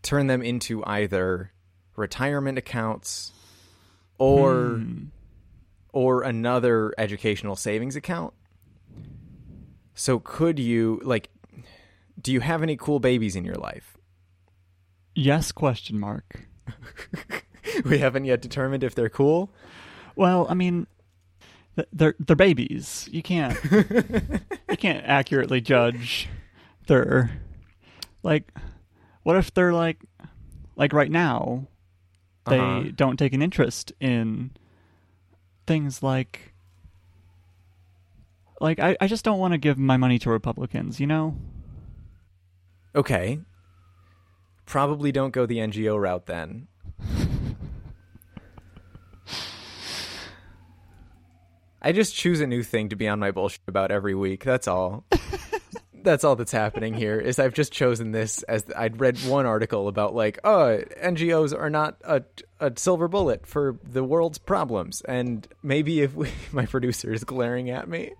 [0.00, 1.52] turn them into either
[1.94, 3.32] retirement accounts
[4.16, 5.04] or Hmm.
[5.92, 8.32] or another educational savings account.
[9.94, 11.28] So could you like
[12.18, 13.98] do you have any cool babies in your life?
[15.14, 15.52] yes?
[15.52, 16.48] Question mark.
[17.84, 19.50] we haven't yet determined if they're cool.
[20.16, 20.86] Well, I mean,
[21.92, 23.08] they're they're babies.
[23.12, 26.28] You can't you can't accurately judge
[26.86, 27.30] their
[28.22, 28.52] like.
[29.22, 29.98] What if they're like
[30.76, 31.66] like right now
[32.46, 32.90] they Uh-huh.
[32.96, 34.52] don't take an interest in
[35.66, 36.54] things like
[38.60, 41.36] like I, I just don't want to give my money to Republicans, you know?
[42.94, 43.38] Okay.
[44.68, 46.68] Probably don't go the NGO route then.
[51.80, 54.44] I just choose a new thing to be on my bullshit about every week.
[54.44, 55.04] That's all.
[56.02, 57.18] that's all that's happening here.
[57.18, 61.70] Is I've just chosen this as I'd read one article about like, oh, NGOs are
[61.70, 62.22] not a,
[62.60, 67.70] a silver bullet for the world's problems, and maybe if we, my producer is glaring
[67.70, 68.12] at me,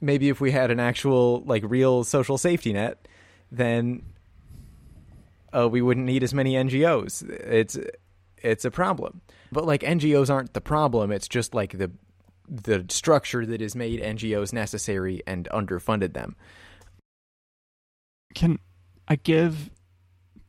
[0.00, 3.08] maybe if we had an actual like real social safety net,
[3.50, 4.04] then
[5.56, 7.28] uh, we wouldn't need as many NGOs.
[7.28, 7.78] It's
[8.42, 11.10] it's a problem, but like NGOs aren't the problem.
[11.12, 11.90] It's just like the
[12.48, 16.36] the structure that has made NGOs necessary and underfunded them.
[18.34, 18.58] Can
[19.06, 19.70] I give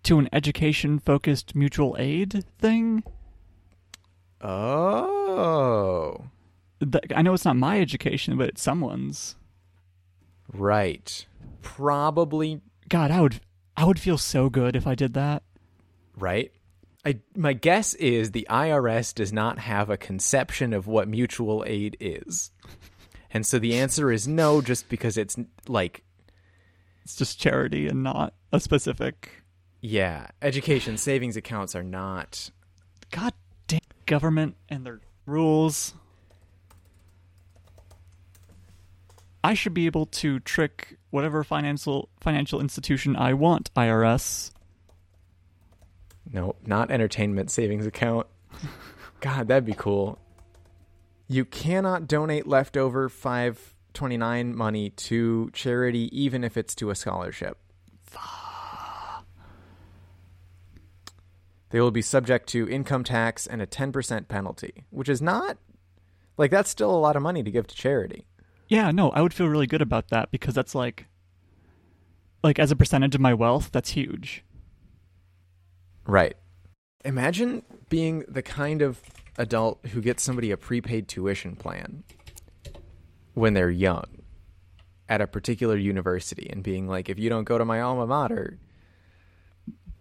[0.04, 3.04] to an education focused mutual aid thing?
[4.42, 6.26] Oh,
[7.14, 9.36] I know it's not my education, but it's someone's.
[10.54, 11.26] right.
[11.62, 13.42] Probably God, I would
[13.80, 15.42] I would feel so good if I did that.
[16.18, 16.52] right.
[17.06, 21.96] I my guess is the IRS does not have a conception of what mutual aid
[22.02, 22.52] is.
[23.32, 26.04] And so the answer is no just because it's like
[27.06, 29.44] It's just charity and not a specific.
[29.80, 32.52] yeah, education savings accounts are not
[33.12, 33.32] God
[33.68, 35.94] damn government and their rules.
[39.42, 44.52] I should be able to trick whatever financial financial institution I want, IRS.
[46.32, 48.28] No, not entertainment savings account.
[49.20, 50.20] God, that'd be cool.
[51.28, 57.58] You cannot donate leftover 529 money to charity even if it's to a scholarship.
[61.72, 65.58] They will be subject to income tax and a 10% penalty, which is not
[66.38, 68.26] like that's still a lot of money to give to charity.
[68.70, 71.08] Yeah, no, I would feel really good about that because that's like
[72.44, 74.46] like as a percentage of my wealth, that's huge.
[76.06, 76.38] Right.
[77.04, 79.02] Imagine being the kind of
[79.38, 82.04] adult who gets somebody a prepaid tuition plan
[83.34, 84.06] when they're young
[85.08, 88.60] at a particular university and being like, if you don't go to my alma mater,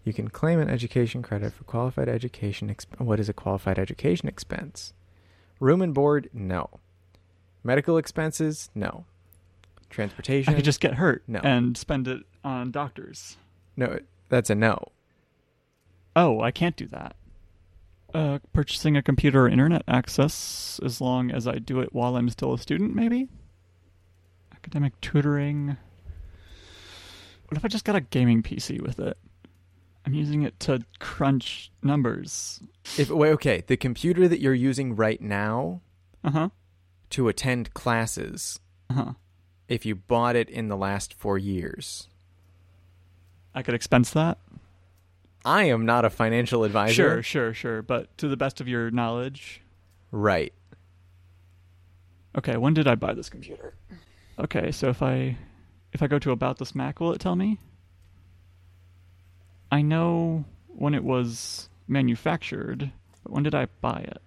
[0.04, 2.68] you can claim an education credit for qualified education.
[2.68, 4.92] Exp- what is a qualified education expense?
[5.58, 6.28] Room and board?
[6.34, 6.68] No.
[7.64, 8.70] Medical expenses?
[8.74, 9.04] No.
[9.90, 10.52] Transportation?
[10.52, 11.40] I could just get hurt No.
[11.42, 13.36] and spend it on doctors.
[13.76, 13.98] no.
[14.30, 14.88] That's a no.
[16.14, 17.16] Oh, I can't do that.
[18.12, 22.28] Uh, purchasing a computer or internet access, as long as I do it while I'm
[22.28, 23.28] still a student, maybe?
[24.54, 25.76] Academic tutoring.
[27.48, 29.16] What if I just got a gaming PC with it?
[30.04, 32.60] I'm using it to crunch numbers.
[32.98, 35.80] If wait, okay, the computer that you're using right now
[36.22, 36.48] Uh huh.
[37.10, 39.12] To attend classes Uh huh.
[39.68, 42.08] if you bought it in the last four years.
[43.54, 44.38] I could expense that?
[45.44, 46.92] I am not a financial advisor.
[46.92, 47.82] Sure, sure, sure.
[47.82, 49.62] But to the best of your knowledge.
[50.10, 50.52] Right.
[52.36, 53.74] Okay, when did I buy this computer?
[54.38, 55.36] Okay, so if I
[55.92, 57.58] if I go to about this Mac, will it tell me?
[59.72, 62.90] I know when it was manufactured,
[63.22, 64.22] but when did I buy it?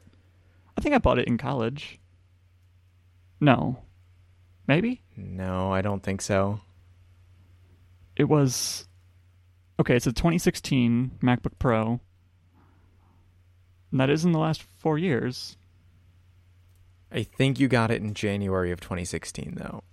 [0.77, 1.99] I think I bought it in college.
[3.41, 3.79] No.
[4.67, 5.01] Maybe?
[5.17, 6.61] No, I don't think so.
[8.15, 8.87] It was
[9.79, 11.99] Okay, it's a 2016 MacBook Pro.
[13.91, 15.57] And that is in the last 4 years.
[17.11, 19.83] I think you got it in January of 2016, though.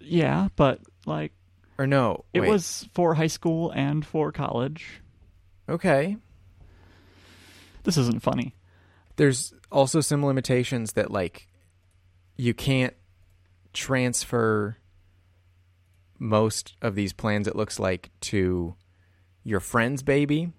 [0.00, 1.32] Yeah, but like
[1.78, 2.50] Or no, it wait.
[2.50, 5.00] was for high school and for college.
[5.68, 6.16] okay.
[7.84, 8.54] This isn't funny.
[9.16, 11.48] There's also some limitations that like
[12.36, 12.94] you can't
[13.72, 14.78] transfer
[16.18, 18.74] most of these plans it looks like to
[19.42, 20.52] your friend's baby.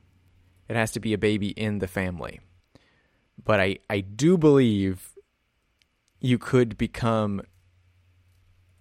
[0.68, 2.40] It has to be a baby in the family.
[3.44, 5.14] But I I do believe
[6.20, 7.42] you could become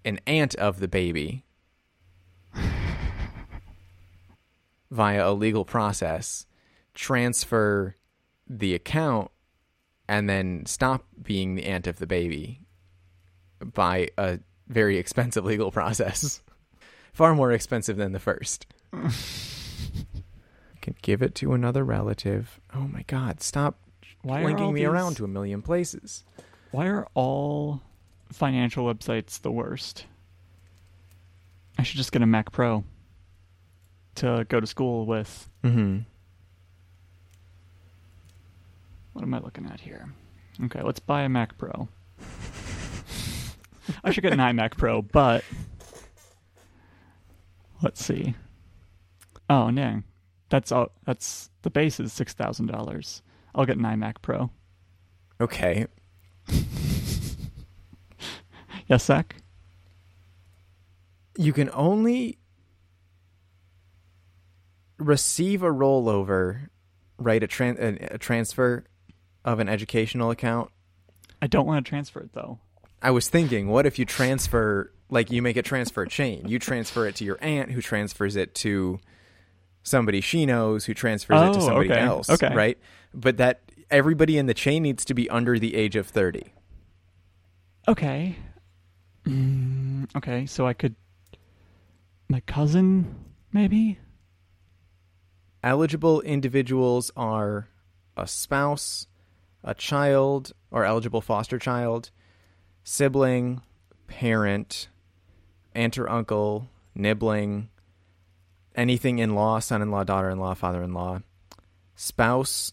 [0.05, 1.45] an aunt of the baby
[4.91, 6.47] via a legal process,
[6.95, 7.97] transfer
[8.49, 9.31] the account
[10.09, 12.67] and then stop being the aunt of the baby
[13.65, 16.41] by a very expensive legal process.
[17.13, 18.67] Far more expensive than the first.
[20.81, 22.59] Can give it to another relative.
[22.75, 23.79] Oh my god, stop
[24.23, 26.25] Why linking me these- around to a million places.
[26.71, 27.83] Why are all
[28.33, 30.07] financial websites the worst?
[31.79, 32.83] I should just get a Mac Pro
[34.17, 35.49] to go to school with.
[35.63, 35.99] Mm-hmm.
[39.13, 40.13] What am I looking at here?
[40.65, 41.89] Okay, let's buy a Mac Pro.
[44.05, 45.45] I should get an iMac Pro, but
[47.83, 48.35] let's see.
[49.51, 50.03] Oh, no.
[50.49, 53.23] That's all that's the base is $6,000.
[53.55, 54.51] I'll get an iMac Pro.
[55.41, 55.87] Okay.
[58.89, 59.37] Yes, Zach?
[61.39, 62.39] You can only
[64.99, 66.69] receive a rollover,
[67.17, 67.43] right?
[67.43, 68.85] A, tran- a, a transfer
[69.45, 70.71] of an educational account.
[71.41, 72.59] I don't want to transfer it though.
[73.03, 76.47] I was thinking, what if you transfer, like you make a transfer chain?
[76.47, 79.01] You transfer it to your aunt, who transfers it to
[79.83, 82.01] somebody she knows, who transfers it to Oh, somebody okay.
[82.01, 82.55] else, Okay.
[82.55, 82.79] right?
[83.13, 86.55] But that everybody in the chain needs to be under the age of thirty.
[87.89, 88.37] Okay.
[89.27, 90.95] Mm, okay, so I could.
[92.29, 93.15] My cousin,
[93.53, 93.99] maybe?
[95.65, 97.69] Eligible individuals are
[98.17, 99.07] a spouse,
[99.63, 102.11] a child or eligible foster child,
[102.85, 103.61] sibling,
[104.07, 104.89] parent,
[105.75, 107.69] aunt or uncle, nibbling,
[108.75, 111.21] anything in law, son in law, daughter in law, father in law,
[111.95, 112.73] spouse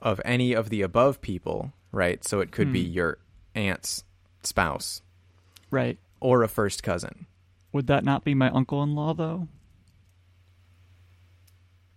[0.00, 2.24] of any of the above people, right?
[2.24, 2.92] So it could be Hmm.
[2.92, 3.18] your
[3.54, 4.04] aunt's
[4.42, 5.02] spouse
[5.70, 5.98] Right.
[6.20, 7.26] or a first cousin.
[7.72, 9.48] Would that not be my uncle in law, though?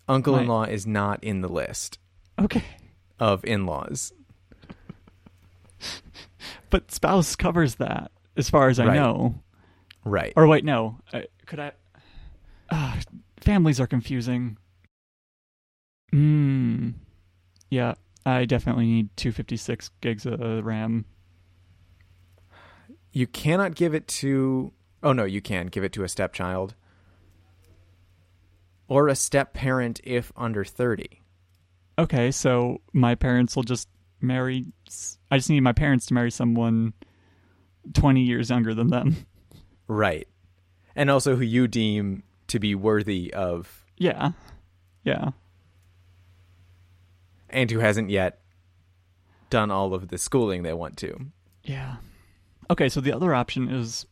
[0.08, 2.00] Uncle in My- law is not in the list
[2.40, 2.64] Okay.
[3.20, 4.12] of in laws.
[6.70, 8.96] But spouse covers that, as far as I Right.
[8.96, 9.42] know.
[10.04, 10.34] Right.
[10.36, 11.00] Or wait, no.
[11.14, 11.72] I, could I?
[12.70, 12.96] Uh,
[13.40, 14.58] families are confusing.
[16.12, 16.90] Hmm.
[17.70, 17.94] Yeah,
[18.26, 21.06] I definitely need 256 gigs of RAM.
[23.12, 24.72] You cannot give it to.
[25.04, 26.76] Oh no, you can give it to a stepchild
[28.88, 31.22] or a step parent if under thirty.
[32.00, 33.90] Okay, so my parents will just
[34.22, 34.66] marry.
[35.30, 36.94] I just need my parents to marry someone
[37.94, 39.26] 20 years younger than them.
[39.88, 40.28] Right,
[40.96, 44.32] and also who you deem to be worthy of, Yeah.
[45.04, 45.32] Yeah.
[47.50, 48.40] and who hasn't yet
[49.50, 51.26] done all of the schooling they want to.
[51.64, 51.98] Yeah.
[52.70, 54.06] Okay, so the other option is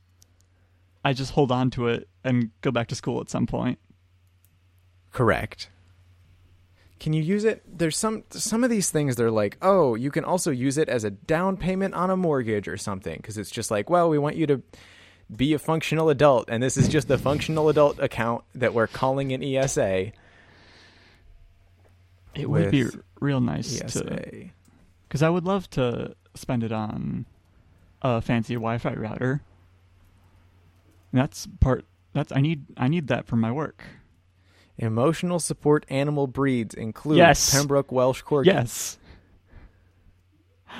[1.05, 3.79] I just hold on to it and go back to school at some point.
[5.11, 5.69] Correct.
[6.99, 7.63] Can you use it?
[7.65, 11.03] There's some some of these things they're like, "Oh, you can also use it as
[11.03, 14.35] a down payment on a mortgage or something" because it's just like, "Well, we want
[14.35, 14.61] you to
[15.33, 19.31] be a functional adult and this is just the functional adult account that we're calling
[19.31, 20.11] an ESA."
[22.35, 22.85] It would be
[23.21, 24.49] real nice to
[25.09, 27.25] cuz I would love to spend it on
[28.01, 29.41] a fancy Wi-Fi router.
[31.13, 33.83] That's part that's I need I need that for my work.
[34.79, 37.53] Emotional support animal breeds include Yes.
[37.53, 38.45] Pembroke Welsh Corgi.
[38.47, 38.97] Yes.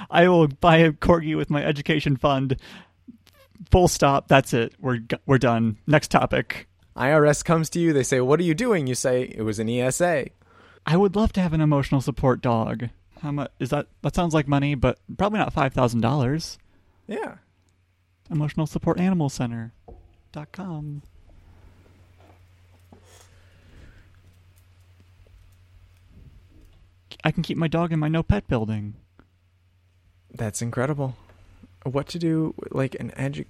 [0.10, 2.56] I will buy a corgi with my education fund.
[3.72, 4.28] Full stop.
[4.30, 4.74] That's it.
[4.80, 5.78] We're we're done.
[5.86, 6.68] Next topic.
[6.96, 9.70] IRS comes to you, they say, "What are you doing?" You say, "It was an
[9.70, 10.28] ESA."
[10.86, 12.90] I would love to have an emotional support dog.
[13.22, 13.88] How much is that?
[14.02, 16.58] That sounds like money, but probably not five thousand dollars.
[17.08, 17.36] Yeah.
[18.32, 19.74] Emotional support animal center.
[20.32, 21.02] dot com.
[27.24, 28.96] I can keep my dog in my no pet building.
[30.34, 31.16] That's incredible.
[31.84, 33.46] What to do, like an edu.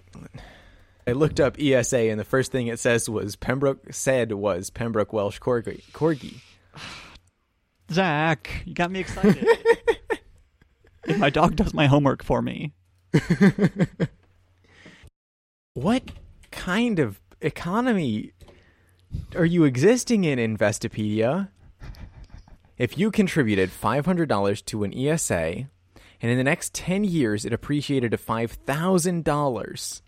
[1.07, 5.11] I looked up ESA, and the first thing it says was Pembroke said was Pembroke
[5.11, 5.83] Welsh Corgi.
[5.91, 6.35] Corgi.
[7.91, 9.45] Zach, you got me excited.
[11.05, 12.73] if my dog does my homework for me.
[15.79, 16.11] What
[16.51, 18.33] kind of economy
[19.33, 21.49] are you existing in, Investopedia?
[22.79, 25.67] If you contributed $500 to an ESA,
[26.21, 30.01] and in the next 10 years it appreciated to $5,000,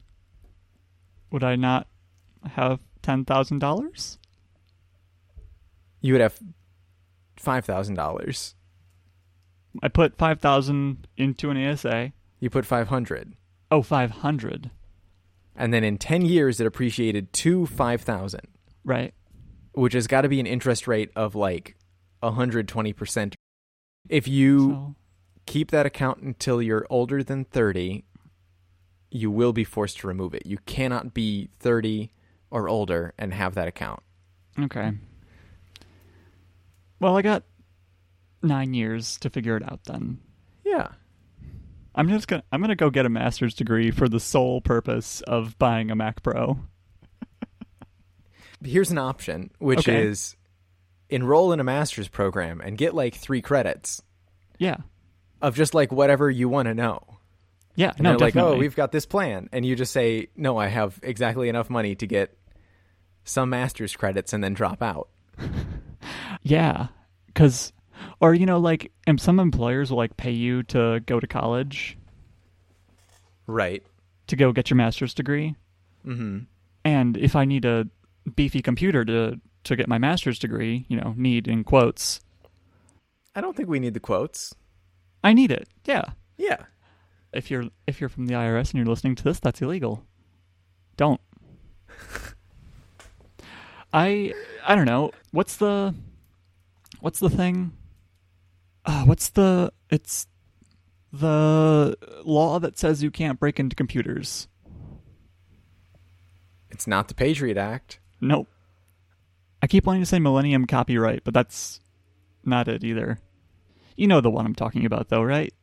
[1.31, 1.87] Would I not
[2.51, 4.17] have ten thousand dollars?
[6.01, 6.39] you would have
[7.39, 8.53] $5,000.
[9.83, 12.11] I put five thousand into an ESA.
[12.39, 13.35] You put 500
[13.69, 14.71] Oh, five hundred.
[15.55, 18.41] and then in 10 years it appreciated to 5000
[18.83, 19.13] Right.
[19.73, 21.75] which has got to be an interest rate of like
[22.21, 23.33] 120%
[24.09, 24.95] if you So
[25.45, 28.03] keep that account until you're older than 30
[29.09, 32.11] you will be forced to remove it you cannot be 30
[32.49, 34.01] or older and have that account
[34.59, 34.91] okay.
[36.99, 37.43] Well, I got
[38.43, 39.83] nine years to figure it out.
[39.85, 40.19] Then
[40.63, 40.89] yeah
[41.95, 45.57] I'm just gonna I'm gonna go get a master's degree for the sole purpose of
[45.57, 46.59] buying a Mac Pro.
[48.63, 50.03] here's an option which Okay.
[50.03, 50.35] is
[51.11, 54.01] enroll in a master's program and get like 3 credits
[54.57, 54.77] Yeah.
[55.41, 57.01] of just like whatever you want to know
[57.75, 57.91] Yeah.
[57.95, 59.49] And no, they're like, oh, we've got this plan.
[59.51, 62.35] And you just say, no, I have exactly enough money to get
[63.23, 65.09] some master's credits and then drop out.
[66.43, 66.87] Yeah,
[67.27, 67.71] because,
[68.19, 71.97] or you know, like, and some employers will like pay you to go to college
[73.47, 73.83] Right.
[74.27, 75.55] to go get your master's degree.
[76.05, 76.39] Mm-hmm.
[76.85, 77.85] And if I need a
[78.35, 82.21] beefy computer to to get my master's degree, you know, need in quotes,
[83.35, 84.53] I don't think we need the quotes.
[85.23, 85.69] I need it.
[85.85, 86.03] Yeah.
[86.37, 86.65] Yeah.
[87.33, 90.05] If you're if you're from the IRS and you're listening to this, that's illegal.
[90.97, 91.21] Don't.
[93.93, 94.33] I
[94.65, 95.11] I don't know.
[95.31, 95.95] What's the
[96.99, 97.71] what's the thing?
[98.83, 100.27] Uh, what's the it's
[101.13, 104.47] the law that says you can't break into computers.
[106.69, 107.99] It's not the Patriot Act.
[108.19, 108.47] Nope.
[109.61, 111.79] I keep wanting to say Millennium Copyright, but that's
[112.43, 113.19] not it either.
[113.95, 115.53] You know the one I'm talking about, though, right?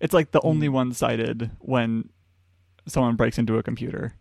[0.00, 0.72] It's like the only mm.
[0.72, 2.10] one cited when
[2.86, 4.14] someone breaks into a computer.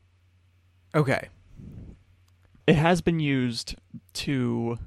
[0.94, 1.30] Okay.
[2.66, 3.76] It has been used
[4.14, 4.80] to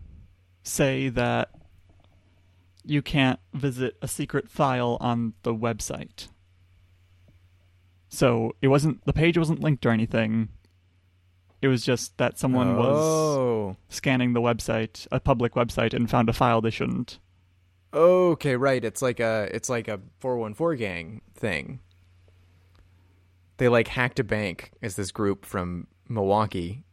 [0.62, 1.51] say that
[2.85, 6.29] you can't visit a secret file on the website.
[8.09, 10.49] So it wasn't the page wasn't linked or anything.
[11.61, 13.77] It was just that someone was oh.
[13.89, 17.19] scanning the website, a public website, and found a file they shouldn't.
[17.93, 18.85] Okay, right.
[18.85, 21.81] It's like a it's like a 414 gang thing.
[23.57, 26.85] They like hacked a bank as this group from Milwaukee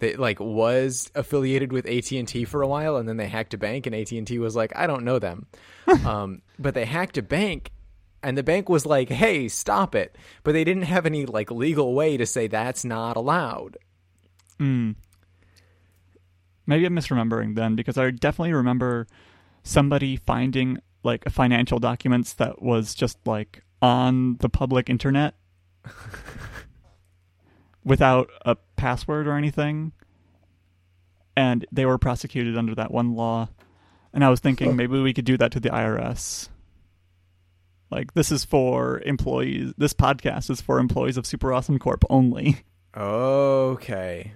[0.00, 3.86] that like was affiliated with AT&T for a while and then they hacked a bank
[3.86, 5.46] and AT&T was like, "I don't know them."
[6.06, 7.70] um, but they hacked a bank
[8.22, 11.94] and the bank was like, "Hey, stop it." But they didn't have any like legal
[11.94, 13.76] way to say that's not allowed.
[14.60, 14.90] Hmm.
[16.66, 19.06] Maybe I'm misremembering then because I definitely remember
[19.62, 25.34] somebody finding like financial documents that was just like on the public internet
[27.84, 29.92] without a password or anything.
[31.34, 33.48] And they were prosecuted under that one law.
[34.12, 36.50] And I was thinking maybe we could do that to the IRS.
[37.90, 39.72] Like this is for employees.
[39.78, 42.58] This podcast is for employees of Super Awesome Corp only.
[42.96, 44.32] Okay.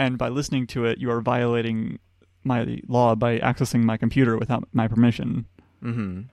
[0.00, 1.98] And by listening to it, you are violating
[2.42, 5.44] my law by accessing my computer without my permission.
[5.82, 6.28] Mhm.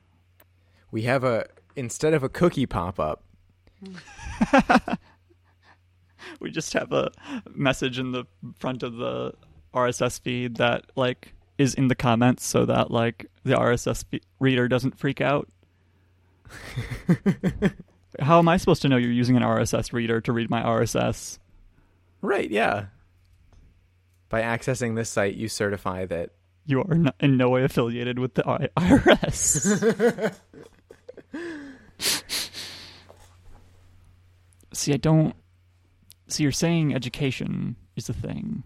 [0.89, 3.23] We have a instead of a cookie pop-up,
[6.39, 7.11] We just have a
[7.53, 8.25] message in the
[8.57, 9.33] front of the
[9.73, 14.67] RSS feed that like is in the comments so that like the RSS fe- reader
[14.69, 15.49] doesn't freak out.
[18.19, 21.37] How am I supposed to know you're using an RSS reader to read my RSS?
[22.21, 22.85] Right, yeah.
[24.29, 26.31] By accessing this site, you certify that
[26.65, 30.33] You are no- in no way affiliated with the I- IRS.
[34.73, 35.35] See, I don't.
[36.27, 38.63] See, you're saying education is the thing,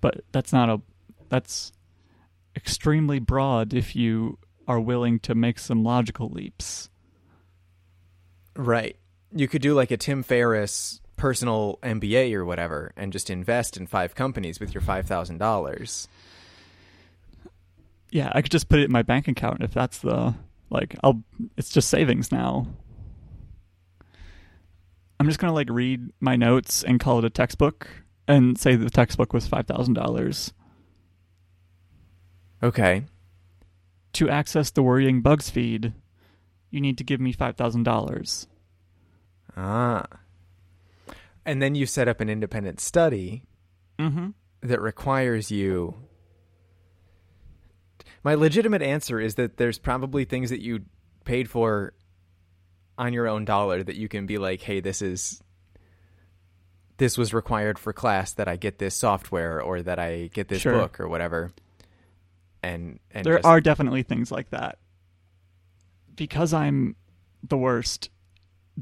[0.00, 0.80] but that's not a.
[1.28, 1.72] That's
[2.56, 6.88] extremely broad if you are willing to make some logical leaps.
[8.56, 8.96] right.
[9.32, 13.86] You could do like a Tim Ferriss personal MBA or whatever and just invest in
[13.86, 16.08] five companies with your $5,000.
[18.10, 20.34] Yeah, I could just put it in my bank account if that's the
[20.68, 20.96] like.
[21.04, 21.22] I'll.
[21.56, 22.66] It's just savings now.
[25.20, 27.88] I'm just gonna like read my notes and call it a textbook
[28.26, 30.52] and say the textbook was five thousand dollars.
[32.62, 33.04] Okay.
[34.14, 35.92] To access the Worrying Bugs feed,
[36.70, 38.48] you need to give me five thousand dollars.
[39.56, 40.06] Ah.
[41.46, 43.44] And then you set up an independent study
[43.98, 44.28] Mm-hmm.
[44.62, 45.94] that requires you.
[48.22, 50.80] My legitimate answer is that there's probably things that you
[51.24, 51.92] paid for
[52.98, 55.42] on your own dollar that you can be like, hey, this is.
[56.98, 60.60] This was required for class that I get this software or that I get this
[60.60, 60.74] Sure.
[60.74, 61.50] book or whatever.
[62.62, 64.78] And and There just- are definitely things like that.
[66.14, 66.96] Because I'm
[67.42, 68.10] the worst,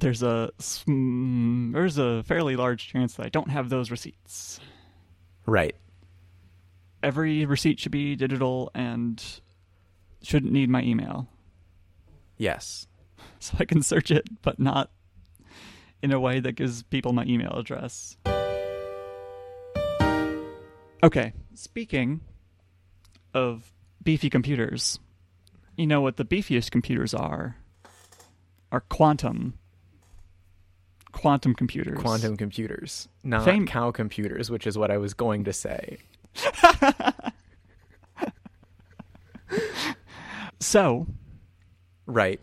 [0.00, 0.50] there's a
[0.86, 4.60] there's a fairly large chance that I don't have those receipts.
[5.46, 5.74] right.
[7.00, 9.22] Every receipt should be digital and
[10.22, 11.28] shouldn't need my email.
[12.36, 12.86] Yes.
[13.40, 14.90] So I can search it, but not
[16.02, 18.16] in a way that gives people my email address.
[21.04, 22.20] Okay, speaking
[23.32, 23.72] of
[24.02, 24.98] beefy computers,
[25.76, 27.56] you know what the beefiest computers are?
[28.72, 29.54] Are quantum.
[31.12, 31.98] Quantum computers.
[31.98, 35.98] Quantum computers, not Fame- cow computers, which is what I was going to say.
[40.60, 41.06] So,
[42.06, 42.40] Right.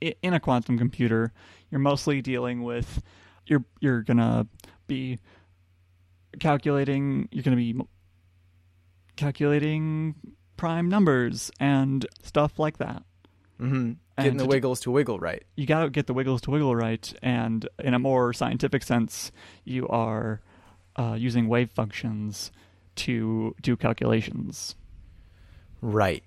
[0.00, 1.32] in a quantum computer,
[1.70, 3.02] you're mostly dealing with
[3.46, 4.46] you're you're gonna
[4.86, 5.18] be
[6.38, 7.28] calculating.
[7.32, 7.74] You're gonna be
[9.16, 10.14] calculating
[10.56, 13.02] prime numbers and stuff like that.
[13.60, 13.92] Mm-hmm.
[14.24, 15.44] Getting the wiggles to wiggle right.
[15.56, 19.30] You got to get the wiggles to wiggle right, and in a more scientific sense,
[19.64, 20.40] you are
[20.96, 22.50] uh, using wave functions
[22.96, 24.74] to do calculations.
[25.80, 26.24] Right.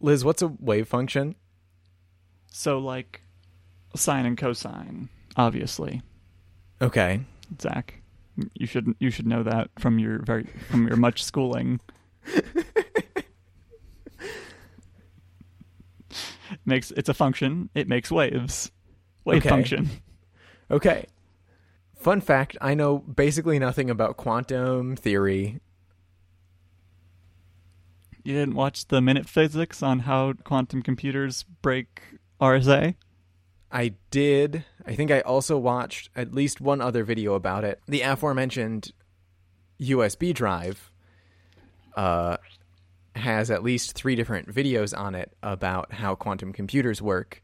[0.00, 1.34] Liz, what's a wave function?
[2.50, 3.22] So, like
[3.94, 6.02] sine and cosine, obviously.
[6.80, 7.20] Okay.
[7.60, 8.02] Zach,
[8.54, 11.80] you should you should know that from your very from your much schooling.
[16.66, 17.70] makes it's a function.
[17.74, 18.70] It makes waves.
[19.24, 19.48] Wave Okay.
[19.48, 19.90] function.
[20.70, 21.06] Okay.
[21.94, 25.60] Fun fact I know basically nothing about quantum theory.
[28.24, 32.02] You didn't watch the MinutePhysics on how quantum computers break
[32.40, 32.96] RSA?
[33.70, 34.64] I did.
[34.84, 37.80] I think I also watched at least one other video about it.
[37.86, 38.92] The aforementioned
[39.80, 40.90] USB drive
[41.96, 42.36] uh,
[43.16, 47.42] has at least three different videos on it about how quantum computers work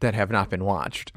[0.00, 1.12] that have not been watched.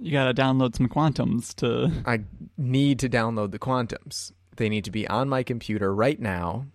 [0.00, 1.90] You gotta download some quantums to.
[2.04, 2.24] I
[2.58, 4.32] need to download the quantums.
[4.56, 6.66] They need to be on my computer right now.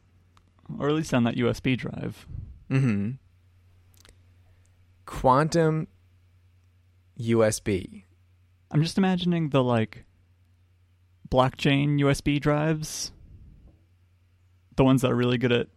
[0.78, 2.26] or at least on that USB drive.
[2.70, 3.12] Mm-hmm.
[5.06, 5.88] Quantum
[7.20, 8.04] USB.
[8.72, 10.06] I'm just imagining the like
[11.30, 13.12] blockchain USB drives,
[14.80, 15.68] the ones that are really good at.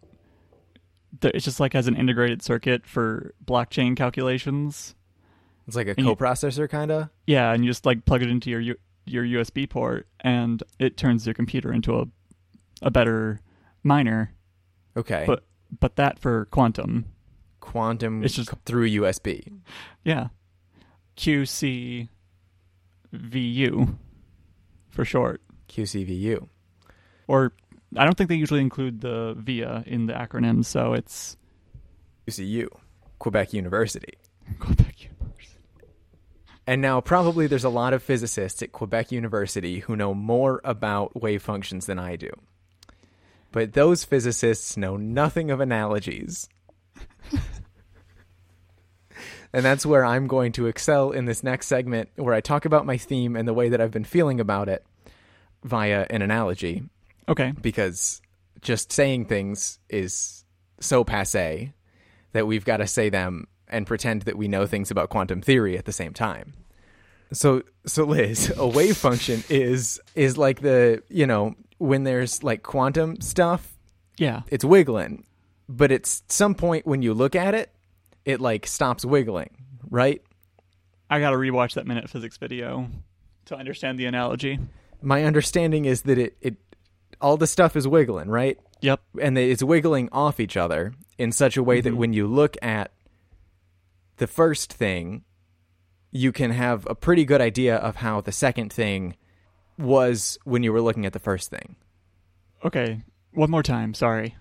[1.21, 4.95] It's just like has an integrated circuit for blockchain calculations.
[5.67, 7.09] It's like a And coprocessor, kind of.
[7.27, 10.95] Yeah, and you just like plug it into your U- your USB port, and it
[10.97, 12.05] turns your computer into a
[12.81, 13.41] a better
[13.83, 14.33] miner.
[14.97, 15.25] Okay.
[15.27, 15.43] But
[15.79, 17.05] but that for quantum,
[17.59, 19.51] quantum It's just- through USB.
[20.03, 20.29] yeah,
[21.17, 22.07] QCVU
[24.89, 25.41] for short.
[25.69, 26.47] QCVU.
[27.27, 27.53] or
[27.97, 31.37] I don't think they usually include the VIA in the acronym, so it's
[32.27, 32.67] QCU.
[33.19, 34.17] Quebec University.
[34.59, 35.59] Quebec University.
[36.65, 41.21] And now probably there's a lot of physicists at Quebec University who know more about
[41.21, 42.31] wave functions than I do.
[43.51, 46.49] But those physicists know nothing of analogies.
[49.53, 52.85] and that's where I'm going to excel in this next segment where I talk about
[52.85, 54.83] my theme and the way that I've been feeling about it
[55.63, 56.83] via an analogy
[57.27, 58.21] Okay, because
[58.61, 60.45] just saying things is
[60.79, 61.73] so passe
[62.33, 65.77] that we've got to say them and pretend that we know things about quantum theory
[65.77, 66.53] at the same time.
[67.31, 72.63] So so Liz, a wave function is is like the, you know, when there's like
[72.63, 73.75] quantum stuff,
[74.17, 75.25] yeah, it's wiggling,
[75.67, 77.71] but it's some point when you look at it,
[78.25, 79.49] it like stops wiggling,
[79.89, 80.21] right?
[81.09, 82.87] I got to rewatch that MinutePhysics video
[83.45, 84.59] to understand the analogy.
[85.01, 86.55] My understanding is that it it
[87.23, 88.59] all the stuff is wiggling, right?
[88.81, 89.01] Yep.
[89.21, 91.97] and they- it's wiggling off each other in such a way that Mhm.
[91.97, 92.91] when you look at
[94.17, 95.23] the first thing,
[96.11, 99.15] you can have a pretty good idea of how the second thing
[99.77, 101.77] was when you were looking at the first thing.
[102.65, 103.93] Okay, one more time.
[103.93, 104.35] Sorry,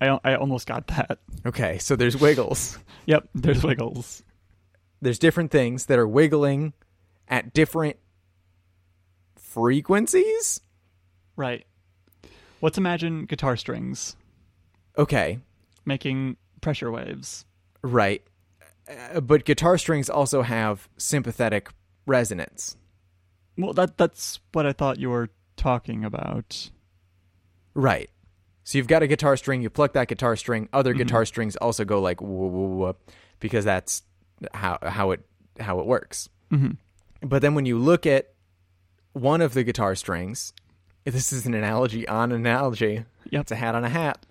[0.00, 1.20] I I almost got that.
[1.46, 2.78] Okay, so there's wiggles.
[3.06, 4.24] Yep, there's wiggles.
[5.00, 6.72] there's different things that are wiggling
[7.28, 7.96] at different
[9.36, 10.60] frequencies.
[11.36, 11.64] Right.
[12.62, 14.16] Let's imagine guitar strings
[14.98, 15.40] Okay,
[15.84, 17.44] making pressure waves.
[17.82, 18.22] right.
[18.88, 21.68] Uh, but guitar strings also have sympathetic
[22.06, 22.76] resonance.
[23.58, 26.70] Well, that that's what I thought you were talking about.
[27.74, 28.10] Right.
[28.64, 30.98] So you've got a guitar string, you pluck that guitar string, other Mhm.
[30.98, 34.02] guitar strings also go like whoop, whoop, whoop, because that's
[34.54, 35.20] how how it
[35.60, 36.28] how it works.
[36.50, 36.72] hmm
[37.20, 38.32] But then when you look at
[39.12, 40.52] one of the guitar strings,
[41.12, 43.04] this is an analogy on an analogy.
[43.30, 43.42] Yep.
[43.42, 44.24] It's a hat on a hat.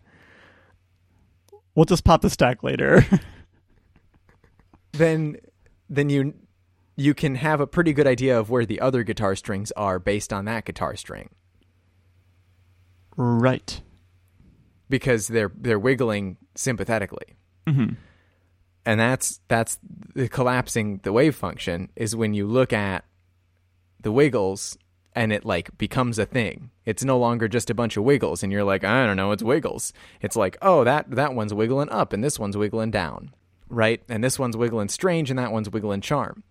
[1.74, 3.06] We'll just pop the stack later.
[4.94, 5.38] Then
[5.90, 6.34] then you
[6.96, 10.32] you can have a pretty good idea of where the other guitar strings are based
[10.32, 11.30] on that guitar string
[13.18, 13.82] right.
[14.90, 17.36] because they're they're wiggling sympathetically.
[17.68, 17.96] hmm
[18.86, 19.80] and that's that's
[20.14, 23.04] the collapsing the wave function is when you look at
[24.00, 24.78] the wiggles
[25.16, 28.52] and it like becomes a thing it's no longer just a bunch of wiggles and
[28.52, 32.12] you're like i don't know it's wiggles it's like oh that that one's wiggling up
[32.14, 33.34] and this one's wiggling down
[33.70, 36.44] right and this one's wiggling strange and that one's wiggling charm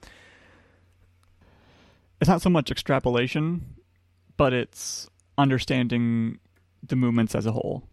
[2.20, 3.74] It's not so much extrapolation,
[4.38, 6.38] but it's understanding
[6.82, 7.86] the movements as a whole.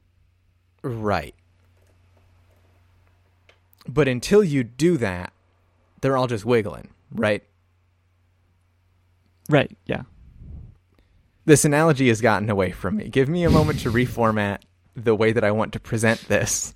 [0.84, 1.36] right
[3.88, 5.34] but until you do that
[6.02, 7.44] they're all just wiggling right
[9.50, 9.76] Right.
[9.86, 10.04] Yeah.
[11.52, 13.10] This analogy has gotten away from me.
[13.10, 14.60] Give me a moment to reformat
[14.96, 16.74] the way that I want to present this.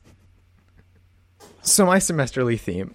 [1.62, 2.94] So my semesterly theme,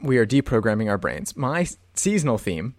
[0.00, 1.36] we are deprogramming our brains.
[1.36, 2.74] My seasonal theme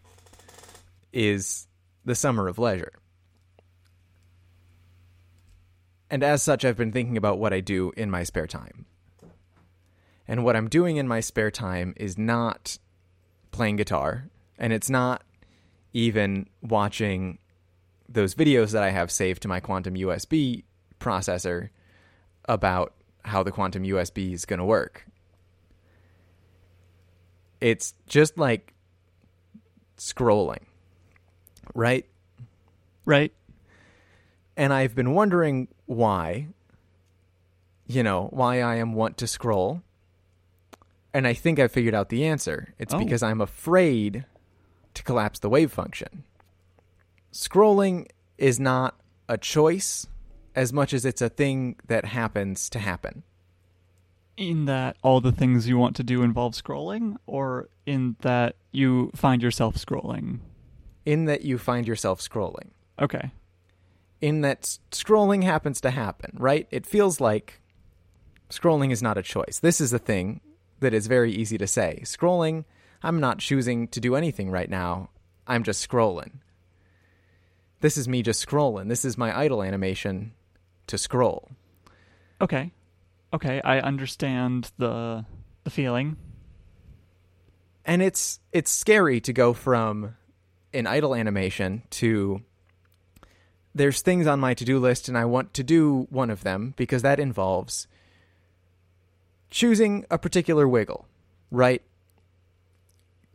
[1.11, 1.67] is
[2.03, 2.93] the summer of leisure.
[6.09, 8.87] And as such, I've been thinking about what I do in my spare time.
[10.27, 12.79] And what I'm doing in my spare time is not
[13.51, 15.21] playing guitar, and it's not
[15.93, 17.37] even watching
[18.13, 20.63] those videos that I have saved to my quantum USB
[20.99, 21.69] processor
[22.45, 22.93] about
[23.25, 25.05] how the quantum USB is going to work.
[27.61, 28.73] It's just like
[29.97, 30.63] scrolling,
[31.73, 32.05] right?
[33.05, 33.33] Right.
[34.57, 36.49] And I've been wondering why,
[37.87, 39.81] you know, why I am want to scroll.
[41.13, 42.73] And I think I figured out the answer.
[42.77, 42.99] It's Oh.
[42.99, 44.25] because I'm afraid
[44.93, 46.23] to collapse the wave function.
[47.33, 48.07] Scrolling
[48.37, 48.95] is not
[49.27, 50.07] a choice
[50.55, 53.23] as much as it's a thing that happens to happen.
[54.37, 59.11] In that all the things you want to do involve scrolling, or in that you
[59.15, 60.39] find yourself scrolling?
[61.05, 62.69] In that you find yourself scrolling.
[63.01, 63.31] Okay.
[64.23, 66.65] in that scrolling happens to happen, right?
[66.71, 67.59] It feels like
[68.49, 69.59] scrolling is not a choice.
[69.59, 70.39] This is a thing
[70.79, 71.99] that is very easy to say.
[72.05, 72.63] Scrolling,
[73.03, 75.09] I'm not choosing to do anything right now.
[75.45, 76.39] I'm just scrolling.
[77.83, 78.87] This is me just scrolling.
[78.87, 80.31] This is my idle animation
[80.87, 81.51] to scroll.
[82.39, 82.71] Okay.
[83.33, 85.25] Okay, I understand the
[85.65, 86.15] the feeling.
[87.83, 90.15] And it's it's scary to go from
[90.73, 92.41] an idle animation to
[93.75, 97.01] there's things on my to-do list and I want to do one of them because
[97.01, 97.87] that involves
[99.49, 101.05] choosing a particular wiggle,
[101.51, 101.81] right?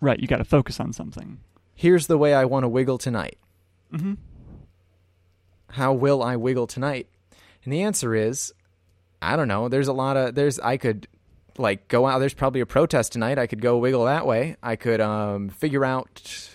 [0.01, 1.41] Right, you got to focus on something.
[1.75, 3.37] Here's the way I want to wiggle tonight.
[3.93, 4.15] Mm-hmm.
[5.71, 7.09] How will I wiggle tonight?
[7.65, 8.53] And the answer is
[9.21, 9.69] I don't know.
[9.69, 11.09] There's a lot of there's I could
[11.59, 13.39] like go out there's probably a protest tonight.
[13.39, 14.57] I could go wiggle that way.
[14.63, 16.51] I could um figure out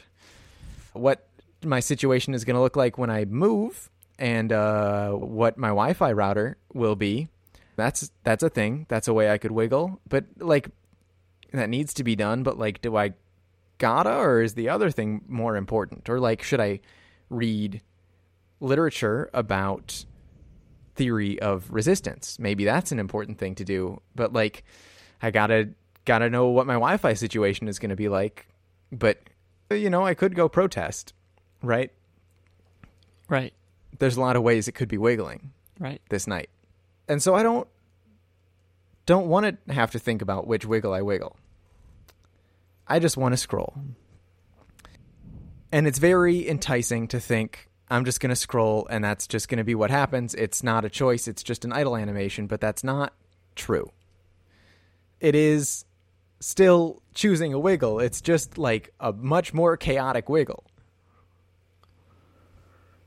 [0.93, 1.27] what
[1.63, 6.11] my situation is going to look like when I move and uh what my Wi-Fi
[6.13, 7.27] router will be.
[7.75, 8.85] That's that's a thing.
[8.89, 9.99] That's a way I could wiggle.
[10.07, 10.69] But like
[11.51, 13.13] that needs to be done, but like do I
[13.77, 16.09] gotta or is the other thing more important?
[16.09, 16.79] Or like should I
[17.29, 17.81] read
[18.63, 20.05] literature about
[20.95, 22.37] theory of resistance.
[22.39, 24.63] Maybe that's an important thing to do, but like
[25.21, 25.69] I got to
[26.05, 28.47] got to know what my Wi-Fi situation is going to be like.
[28.91, 29.21] But
[29.71, 31.13] you know, I could go protest,
[31.61, 31.91] right?
[33.29, 33.53] Right.
[33.99, 36.01] There's a lot of ways it could be wiggling Right.
[36.09, 36.49] this night.
[37.07, 37.67] And so I don't
[39.05, 41.35] don't want to have to think about which wiggle I wiggle.
[42.87, 43.73] I just want to scroll.
[45.71, 49.59] And it's very enticing to think I'm just going to scroll and that's just going
[49.59, 50.33] to be what happens.
[50.33, 53.13] It's not a choice, it's just an idle animation, but that's not
[53.55, 53.91] true.
[55.19, 55.85] It is
[56.39, 57.99] still choosing a wiggle.
[57.99, 60.63] It's just like a much more chaotic wiggle.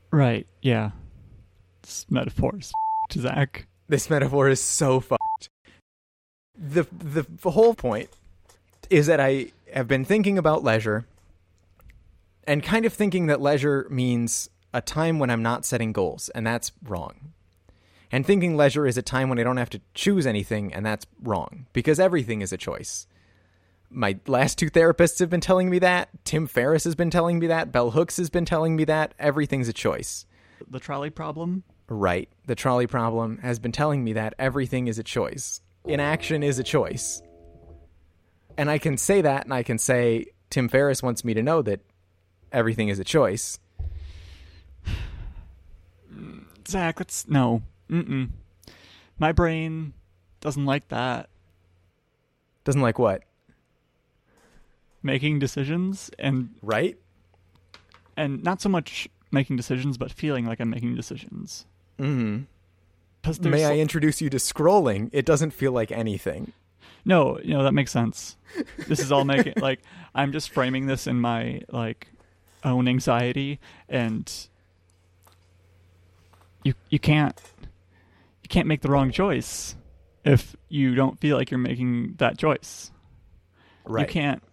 [0.09, 0.47] Right.
[0.61, 0.91] Yeah.
[1.83, 2.71] It's metaphors,
[3.11, 3.67] Zach.
[3.89, 5.49] This metaphor is so fucked.
[6.57, 8.09] The the whole point
[8.89, 11.05] is that I have been thinking about leisure
[12.45, 16.45] and kind of thinking that leisure means a time when I'm not setting goals, and
[16.45, 17.33] that's wrong.
[18.11, 21.05] And thinking leisure is a time when I don't have to choose anything, and that's
[21.21, 23.07] wrong because everything is a choice.
[23.89, 26.09] My last two therapists have been telling me that.
[26.25, 27.71] Tim Ferriss has been telling me that.
[27.71, 29.13] Bell Hooks has been telling me that.
[29.17, 30.25] Everything's a choice.
[30.69, 31.63] The trolley problem.
[31.89, 32.29] Right.
[32.45, 35.61] The trolley problem has been telling me that everything is a choice.
[35.85, 37.21] Inaction is a choice.
[38.57, 41.61] And I can say that, and I can say Tim Ferriss wants me to know
[41.61, 41.79] that
[42.51, 43.59] everything is a choice.
[46.67, 47.61] Zach, that's no.
[47.89, 48.29] Mm-mm.
[49.19, 49.93] My brain
[50.41, 51.29] doesn't like that.
[52.63, 53.23] Doesn't like what?
[55.03, 56.97] Making decisions and Right?
[58.19, 61.65] and not so much making decisions, but feeling like I'm making decisions.
[61.99, 62.43] Mm-hmm.
[63.21, 65.09] 'Cause May I introduce you to scrolling?
[65.13, 66.53] It doesn't feel like anything.
[67.05, 68.37] No, you know that makes sense.
[68.87, 69.81] This is all making like
[70.15, 72.07] I'm just framing this in my like
[72.63, 74.31] own anxiety, and
[76.67, 77.41] you you can't
[78.43, 79.75] you can't make the wrong choice
[80.25, 82.91] if you don't feel like you're making that choice.
[83.85, 84.07] Right.
[84.07, 84.43] You can't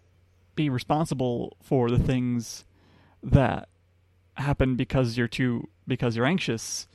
[0.55, 2.65] be responsible for the things
[3.25, 3.69] that
[4.37, 6.87] happen because you're too because you're anxious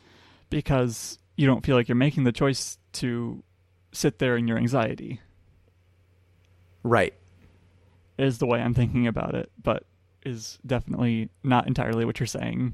[0.49, 3.43] because you don't feel like you're making the choice to
[3.91, 5.19] sit there in your anxiety
[6.83, 7.13] Right.
[8.17, 9.83] is the way I'm thinking about it, but
[10.25, 12.73] is definitely not entirely what you're saying.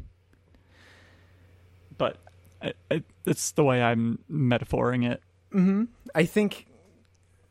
[2.60, 5.22] But I, I, it's the way I'm metaphoring it.
[5.53, 5.86] Mm-hmm.
[6.14, 6.68] I think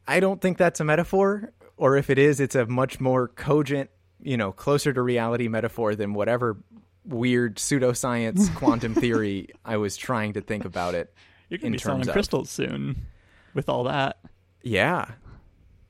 [0.07, 3.91] I don't think that's a metaphor, or if it is, it's a much more cogent,
[4.21, 6.59] you know, closer to reality metaphor than whatever
[7.05, 11.13] weird pseudoscience quantum theory I was trying to think about it.
[11.49, 12.13] You're gonna in be selling of.
[12.13, 13.07] crystals soon
[13.55, 14.19] with all that.
[14.63, 15.07] Yeah.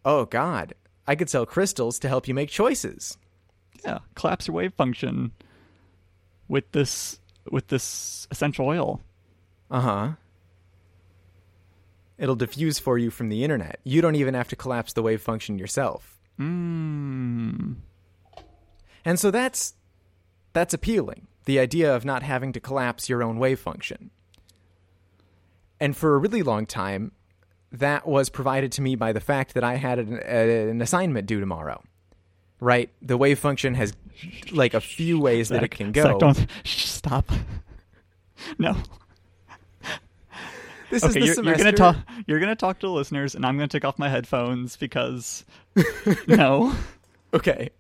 [0.04, 0.74] Oh God,
[1.06, 3.16] I could sell crystals to help you make choices.
[3.84, 5.32] Yeah, collapse your wave function
[6.48, 7.18] with this
[7.50, 9.00] with this essential oil.
[9.70, 10.12] Uh huh.
[12.16, 13.80] It'll diffuse for you from the internet.
[13.84, 16.18] You don't even have to collapse the wave function yourself.
[16.38, 17.76] Mmm.
[19.04, 19.74] And so that's
[20.52, 21.26] that's appealing.
[21.44, 24.10] The idea of not having to collapse your own wave function.
[25.80, 27.12] And for a really long time,
[27.72, 31.40] that was provided to me by the fact that I had an, an assignment due
[31.40, 31.82] tomorrow.
[32.60, 32.90] Right?
[33.02, 33.92] The wave function has
[34.52, 36.02] like a few ways that it can go.
[36.02, 37.30] Zach, don't stop.
[38.58, 38.76] no.
[40.90, 41.96] This Okay, is you're, the you're gonna semester- talk.
[42.26, 45.44] You're gonna talk to the listeners, and I'm gonna take off my headphones because
[46.28, 46.74] no.
[47.32, 47.70] Okay.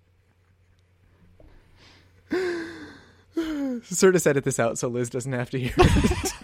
[3.84, 6.32] Sort of edit this out so Liz doesn't have to hear it.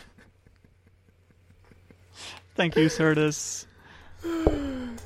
[2.54, 3.66] Thank you, Certus.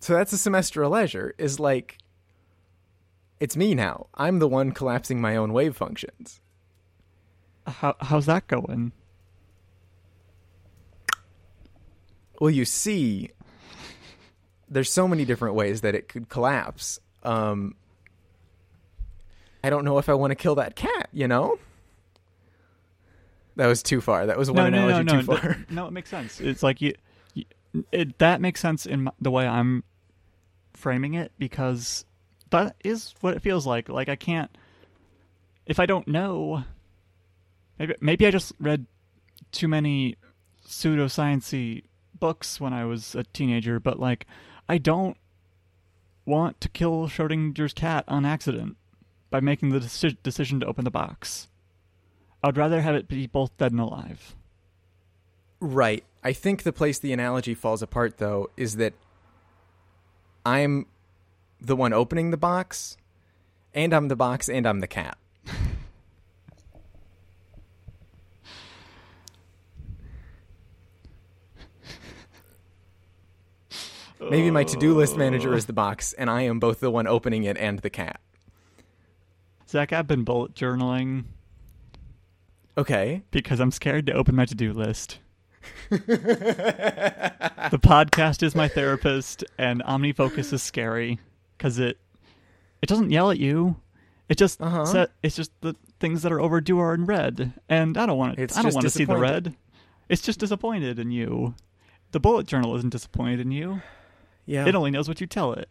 [0.00, 1.34] so that's a semester of leisure.
[1.38, 1.98] Is like,
[3.42, 4.06] it's me now.
[4.14, 6.40] I'm the one collapsing my own wave functions.
[7.66, 8.92] How how's that going?
[12.38, 13.30] Well, you see,
[14.68, 17.00] there's so many different ways that it could collapse.
[17.24, 17.74] Um,
[19.64, 21.08] I don't know if I want to kill that cat.
[21.10, 21.58] You know,
[23.56, 24.26] that was too far.
[24.26, 25.66] That was one no, analogy no, no, too far.
[25.68, 25.86] no.
[25.88, 26.40] It makes sense.
[26.40, 26.94] It's like you,
[27.34, 27.44] you
[27.90, 29.82] it, that makes sense in my, the way I'm
[30.74, 32.04] framing it because
[32.52, 33.88] that is what it feels like.
[33.88, 34.50] Like I can't
[35.66, 36.64] if I don't know.
[37.78, 38.86] Maybe maybe I just read
[39.50, 40.16] too many
[40.66, 41.84] pseudosciency
[42.18, 44.26] books when I was a teenager, but like
[44.68, 45.16] I don't
[46.24, 48.76] want to kill Schrodinger's cat on accident
[49.30, 51.48] by making the deci- decision to open the box.
[52.44, 54.36] I'd rather have it be both dead and alive.
[55.60, 56.04] Right.
[56.24, 58.94] I think the place the analogy falls apart, though, is that
[60.44, 60.86] I'm
[61.62, 62.96] the one opening the box,
[63.72, 65.16] and I'm the box, and I'm the cat.
[74.30, 77.06] Maybe my to do list manager is the box, and I am both the one
[77.06, 78.20] opening it and the cat.
[79.68, 81.24] Zach, I've been bullet journaling
[82.78, 83.22] Okay.
[83.30, 85.18] because I'm scared to open my to do list.
[85.90, 85.98] the
[87.74, 91.18] podcast is my therapist, and OmniFocus is scary
[91.62, 91.96] because it
[92.82, 93.76] it doesn't yell at you.
[94.28, 94.84] It just Uh-huh.
[94.84, 98.36] sa- it's just the things that are overdue are in red, and I don't want
[98.36, 98.42] to.
[98.42, 99.54] I don't want to see the red.
[100.08, 101.54] It's just disappointed in you.
[102.10, 103.80] The bullet journal isn't disappointed in you.
[104.44, 104.66] Yeah.
[104.66, 105.68] It only knows what you tell it.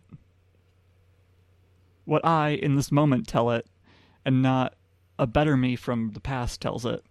[2.05, 3.67] What I, in this moment, tell it,
[4.25, 4.75] and not
[5.19, 7.03] a better me from the past tells it.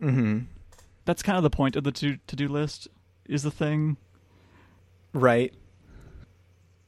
[0.00, 0.40] mm-hmm.
[1.06, 2.88] That's kind of the point of the to to do list.
[3.26, 3.96] Is the thing.
[5.14, 5.54] Right.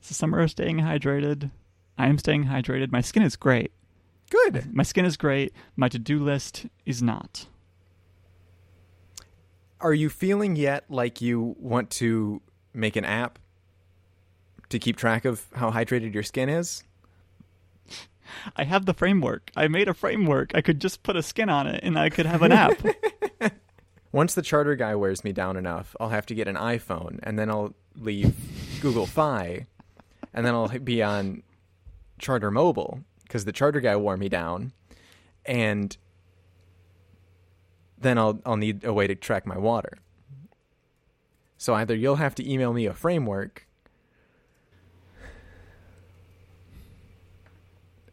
[0.01, 1.51] It's the summer of staying hydrated.
[1.99, 2.91] I am staying hydrated.
[2.91, 3.71] My skin is great.
[4.31, 4.75] Good.
[4.75, 5.53] My skin is great.
[5.77, 7.47] My to do list is not.
[9.79, 12.41] Are you feeling yet like you want to
[12.73, 13.39] make an app
[14.71, 16.83] to keep track of how hydrated your skin is?
[18.57, 19.51] I have the framework.
[19.55, 20.53] I made a framework.
[20.55, 22.83] I could just put a skin on it and I could have an app.
[24.13, 27.39] Once the charter guy wears me down enough, I'll have to get an iPhone and
[27.39, 28.35] then I'll leave
[28.81, 29.67] Google Fi
[30.33, 31.43] and then I'll be on
[32.19, 34.73] Charter Mobile because the charter guy wore me down
[35.47, 35.97] and
[37.99, 39.99] then I'll I'll need a way to track my water.
[41.57, 43.67] So either you'll have to email me a framework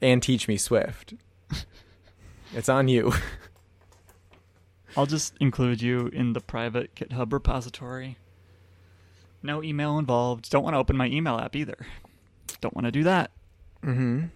[0.02, 1.14] and teach me Swift.
[2.54, 3.14] it's on you.
[4.98, 8.18] I'll just include you in the private GitHub repository.
[9.44, 10.50] No email involved.
[10.50, 11.78] Don't want to open my email app either.
[12.62, 13.32] Don't want to do that.
[13.84, 14.30] Mhm.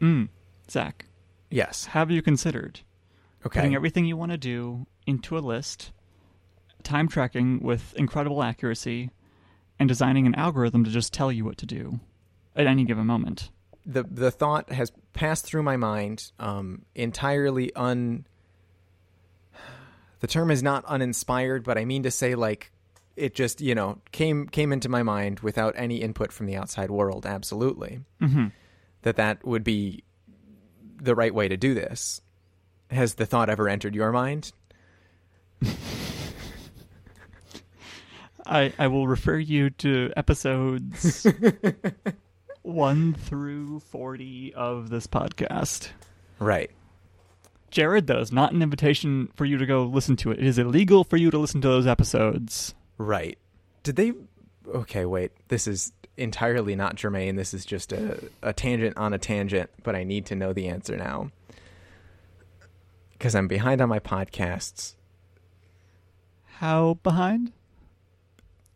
[0.00, 0.28] Mm.
[0.70, 1.06] Zach,
[1.50, 1.86] Yes.
[1.86, 2.80] have you considered
[3.46, 3.60] Okay.
[3.60, 5.92] putting everything you want to do into a list,
[6.82, 9.10] time tracking with incredible accuracy,
[9.78, 12.00] and designing an algorithm to just tell you what to do
[12.56, 13.50] at any given moment?
[13.86, 18.24] the the thought has passed through my mind um, entirely un.
[20.20, 22.72] The term is not uninspired, but I mean to say like
[23.16, 26.90] it just you know came came into my mind without any input from the outside
[26.90, 27.26] world.
[27.26, 28.46] Absolutely, Mm-hmm.
[29.02, 30.02] that that would be
[31.00, 32.20] the right way to do this.
[32.90, 34.52] Has the thought ever entered your mind?
[38.46, 41.26] I, I will refer you to episodes
[42.62, 45.88] one through forty of this podcast.
[46.38, 46.70] Right.
[47.70, 50.38] Jared, though, is not an invitation for you to go listen to it.
[50.38, 52.74] It is illegal for you to listen to those episodes.
[52.98, 53.38] Right.
[53.82, 54.12] Did they?
[54.66, 55.32] Okay, wait.
[55.48, 57.36] This is entirely not germane.
[57.36, 60.68] This is just a, a tangent on a tangent, but I need to know the
[60.68, 61.30] answer now.
[63.12, 64.94] Because I'm behind on my podcasts.
[66.58, 67.52] How behind?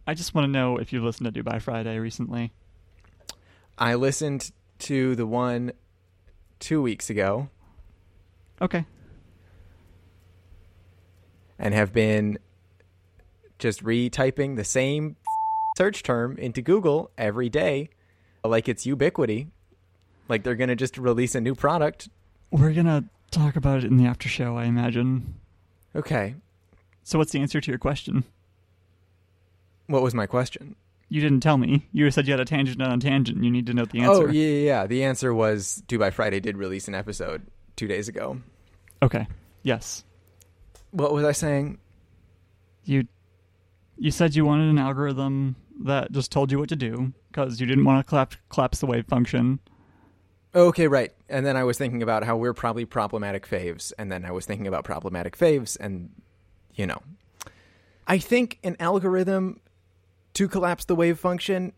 [0.07, 2.53] I just want to know if you listened to Do By Friday recently.
[3.77, 4.51] I listened
[4.81, 5.73] to the one
[6.59, 7.49] two weeks ago
[8.61, 8.85] Okay.
[11.59, 12.39] and have been
[13.59, 15.17] just retyping the same
[15.77, 17.91] search term into Google every day
[18.45, 19.49] like it's Ubiquiti.
[20.29, 22.09] Like they're going to just release a new product.
[22.51, 25.35] We're going to talk about it in the after show, I imagine.
[25.95, 26.35] Okay.
[27.03, 28.25] So, what's the answer to your question?
[29.87, 30.77] What was my question?
[31.09, 31.87] You didn't tell me.
[31.93, 33.43] You said you had a tangent on a tangent.
[33.43, 34.29] You need to know the oh, answer.
[34.29, 34.87] Oh, yeah, yeah, yeah.
[34.87, 37.47] The answer was Do By Friday did release an episode
[37.77, 38.39] two days ago.
[39.03, 39.27] Okay.
[39.63, 40.05] Yes.
[40.91, 41.79] What was I saying?
[42.85, 43.07] You
[43.99, 47.67] you said you wanted an algorithm that just told you what to do because you
[47.67, 49.59] didn't want to collapse, collapse the wave function.
[50.55, 51.13] Okay, right.
[51.29, 54.47] And then I was thinking about how we're probably problematic faves, and then I was
[54.47, 56.11] thinking about problematic faves, and
[56.75, 57.01] you know,
[58.07, 59.61] I think an algorithm
[60.35, 61.73] to collapse the wave function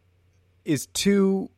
[0.64, 1.50] is too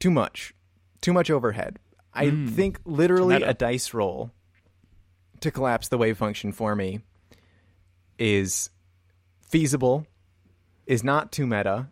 [0.00, 0.54] too much,
[1.00, 1.78] too much overhead.
[2.14, 2.48] I Mm.
[2.50, 4.30] think literally a dice roll
[5.40, 7.00] to collapse the wave function for me
[8.18, 8.70] is
[9.48, 10.06] feasible,
[10.86, 11.88] is not too meta,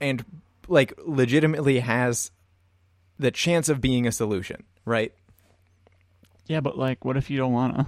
[0.00, 0.24] and
[0.68, 2.30] like legitimately has
[3.18, 5.12] the chance of being a solution, right?
[6.46, 7.86] Yeah, but like, what if you don't wanna?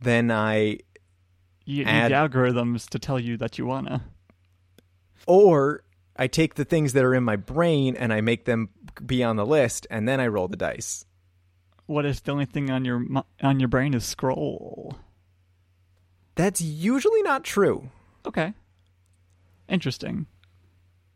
[0.00, 0.78] Then I
[1.64, 4.04] You Add- need algorithms to tell you that you wanna.
[5.26, 5.82] or
[6.16, 8.68] I take the things that are in my brain and I make them
[9.04, 11.06] be on the list and then I roll the dice.
[11.86, 13.04] What if the only thing on your
[13.42, 14.96] on your brain is scroll?
[16.34, 17.90] That's usually not true.
[18.26, 18.54] Okay.
[19.68, 20.26] Interesting.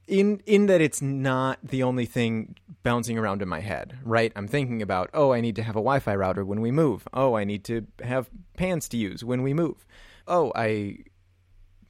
[0.07, 4.33] in in that it's not the only thing bouncing around in my head, right?
[4.37, 7.07] I'm thinking about, oh, I need to have a Wi-Fi router when we move.
[7.13, 9.85] Oh, I need to have pans to use when we move.
[10.27, 10.99] Oh, I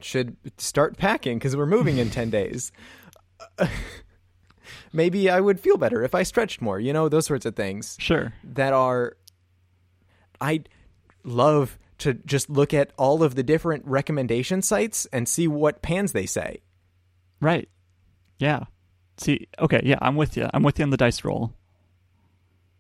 [0.01, 2.73] should start packing because we're moving in 10 days.
[4.93, 7.97] Maybe I would feel better if I stretched more, you know, those sorts of things
[8.01, 8.33] Sure.
[8.45, 9.17] that are
[10.41, 10.63] I
[11.25, 16.13] love to just look at all of the different recommendation sites and see what pans
[16.13, 16.61] they say.
[17.41, 17.69] Right.
[18.39, 18.65] Yeah.
[19.17, 20.49] See, okay, yeah, I'm with you.
[20.55, 21.53] I'm with you on the dice roll.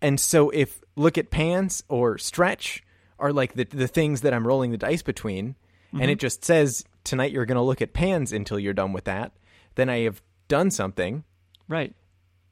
[0.01, 2.85] And so if look at pans or stretch
[3.19, 5.57] are like the the things that I'm rolling the dice between,
[5.91, 6.11] and mm-hmm.
[6.11, 9.33] it just says tonight you're going to look at pans until you're done with that,
[9.75, 11.25] then I have done something
[11.67, 11.95] Right.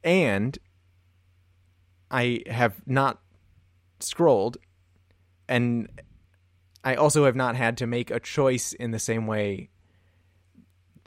[0.03, 0.59] and
[2.11, 3.21] I have not
[4.01, 4.59] scrolled
[5.49, 5.89] and
[6.87, 9.70] I also have not had to make a choice in the same way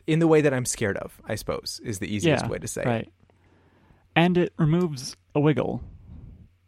[0.05, 2.67] in the way that I'm scared of, I suppose, is the easiest yeah, way to
[2.67, 2.88] say it.
[2.88, 3.09] Right.
[4.13, 5.82] And it removes a wiggle,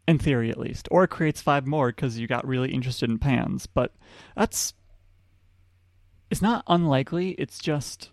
[0.08, 3.18] in theory at least, or it creates five more because you got really interested in
[3.18, 3.66] pans.
[3.66, 3.94] But
[4.38, 4.74] that's
[6.30, 7.32] it's not unlikely.
[7.32, 8.12] It's just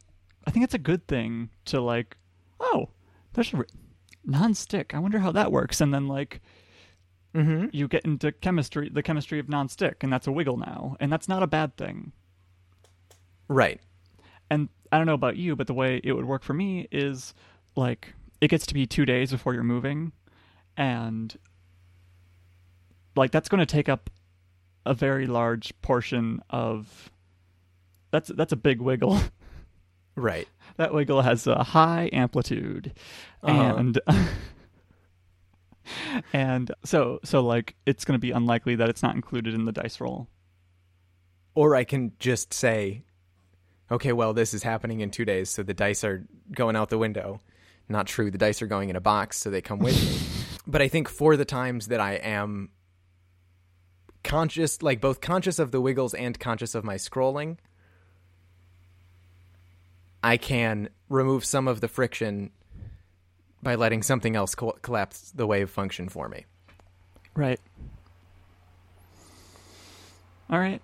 [0.48, 2.16] I think it's a good thing to like,
[2.58, 2.88] oh,
[3.34, 3.66] there's a re-
[4.24, 4.94] non-stick.
[4.94, 5.80] I wonder how that works.
[5.80, 6.40] And then like
[7.34, 7.66] Mm-hmm.
[7.72, 11.28] you get into chemistry, the chemistry of non-stick, and that's a wiggle now, and that's
[11.28, 12.12] not a bad thing.
[13.48, 13.80] Right.
[14.50, 17.34] and I don't know about you, but the way it would work for me is
[17.76, 20.12] like it gets to be two days before you're moving,
[20.76, 21.36] and
[23.16, 24.08] like that's going to take up
[24.86, 27.10] a very large portion of.
[28.10, 29.20] That's that's a big wiggle.
[30.16, 30.48] Right.
[30.78, 32.92] that wiggle has a high amplitude,
[33.44, 33.76] Uh-huh.
[33.76, 34.00] and
[36.32, 39.72] and so so like it's going to be unlikely that it's not included in the
[39.72, 40.28] dice roll.
[41.54, 43.04] Or I can just say,
[43.90, 46.98] okay, well, this is happening in two days, so the dice are going out the
[46.98, 47.40] window.
[47.88, 48.30] Not true.
[48.30, 50.24] The dice are going in a box, so they come with me.
[50.70, 52.68] But I think for the times that I am
[54.22, 57.56] conscious, like both conscious of the wiggles and conscious of my scrolling,
[60.22, 62.50] I can remove some of the friction
[63.62, 66.46] by letting something else co- collapse the wave function for me.
[67.34, 67.60] Right.
[70.50, 70.80] All right.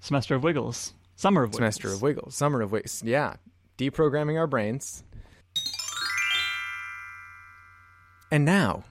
[0.00, 0.94] Semester of Wiggles.
[1.16, 1.74] Summer of Wiggles.
[1.74, 3.02] Semester of Wiggles, Summer of Wiggles.
[3.02, 3.34] Yeah,
[3.76, 5.02] deprogramming our brains.
[8.30, 8.84] And now,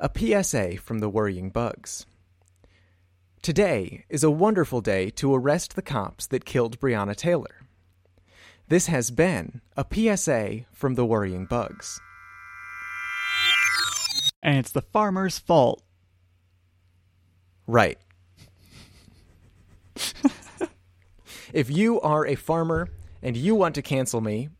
[0.00, 2.06] a PSA from the Worrying Bugs.
[3.42, 7.57] Today is a wonderful day to arrest the cops that killed Breonna Taylor.
[8.68, 11.98] This has been a PSA from the Worrying Bugs.
[14.42, 15.82] And it's the farmer's fault.
[17.66, 17.98] Right.
[21.54, 22.88] if you are a farmer
[23.22, 24.50] and you want to cancel me,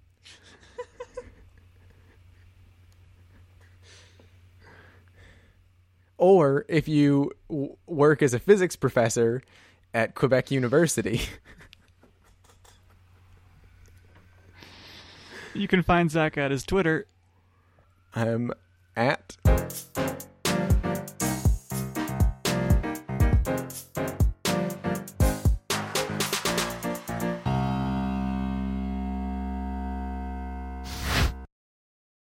[6.16, 9.42] or if you w- work as a physics professor
[9.92, 11.20] at Quebec University,
[15.58, 17.06] You can find Zach at his Twitter.
[18.14, 18.52] I'm
[18.96, 19.36] at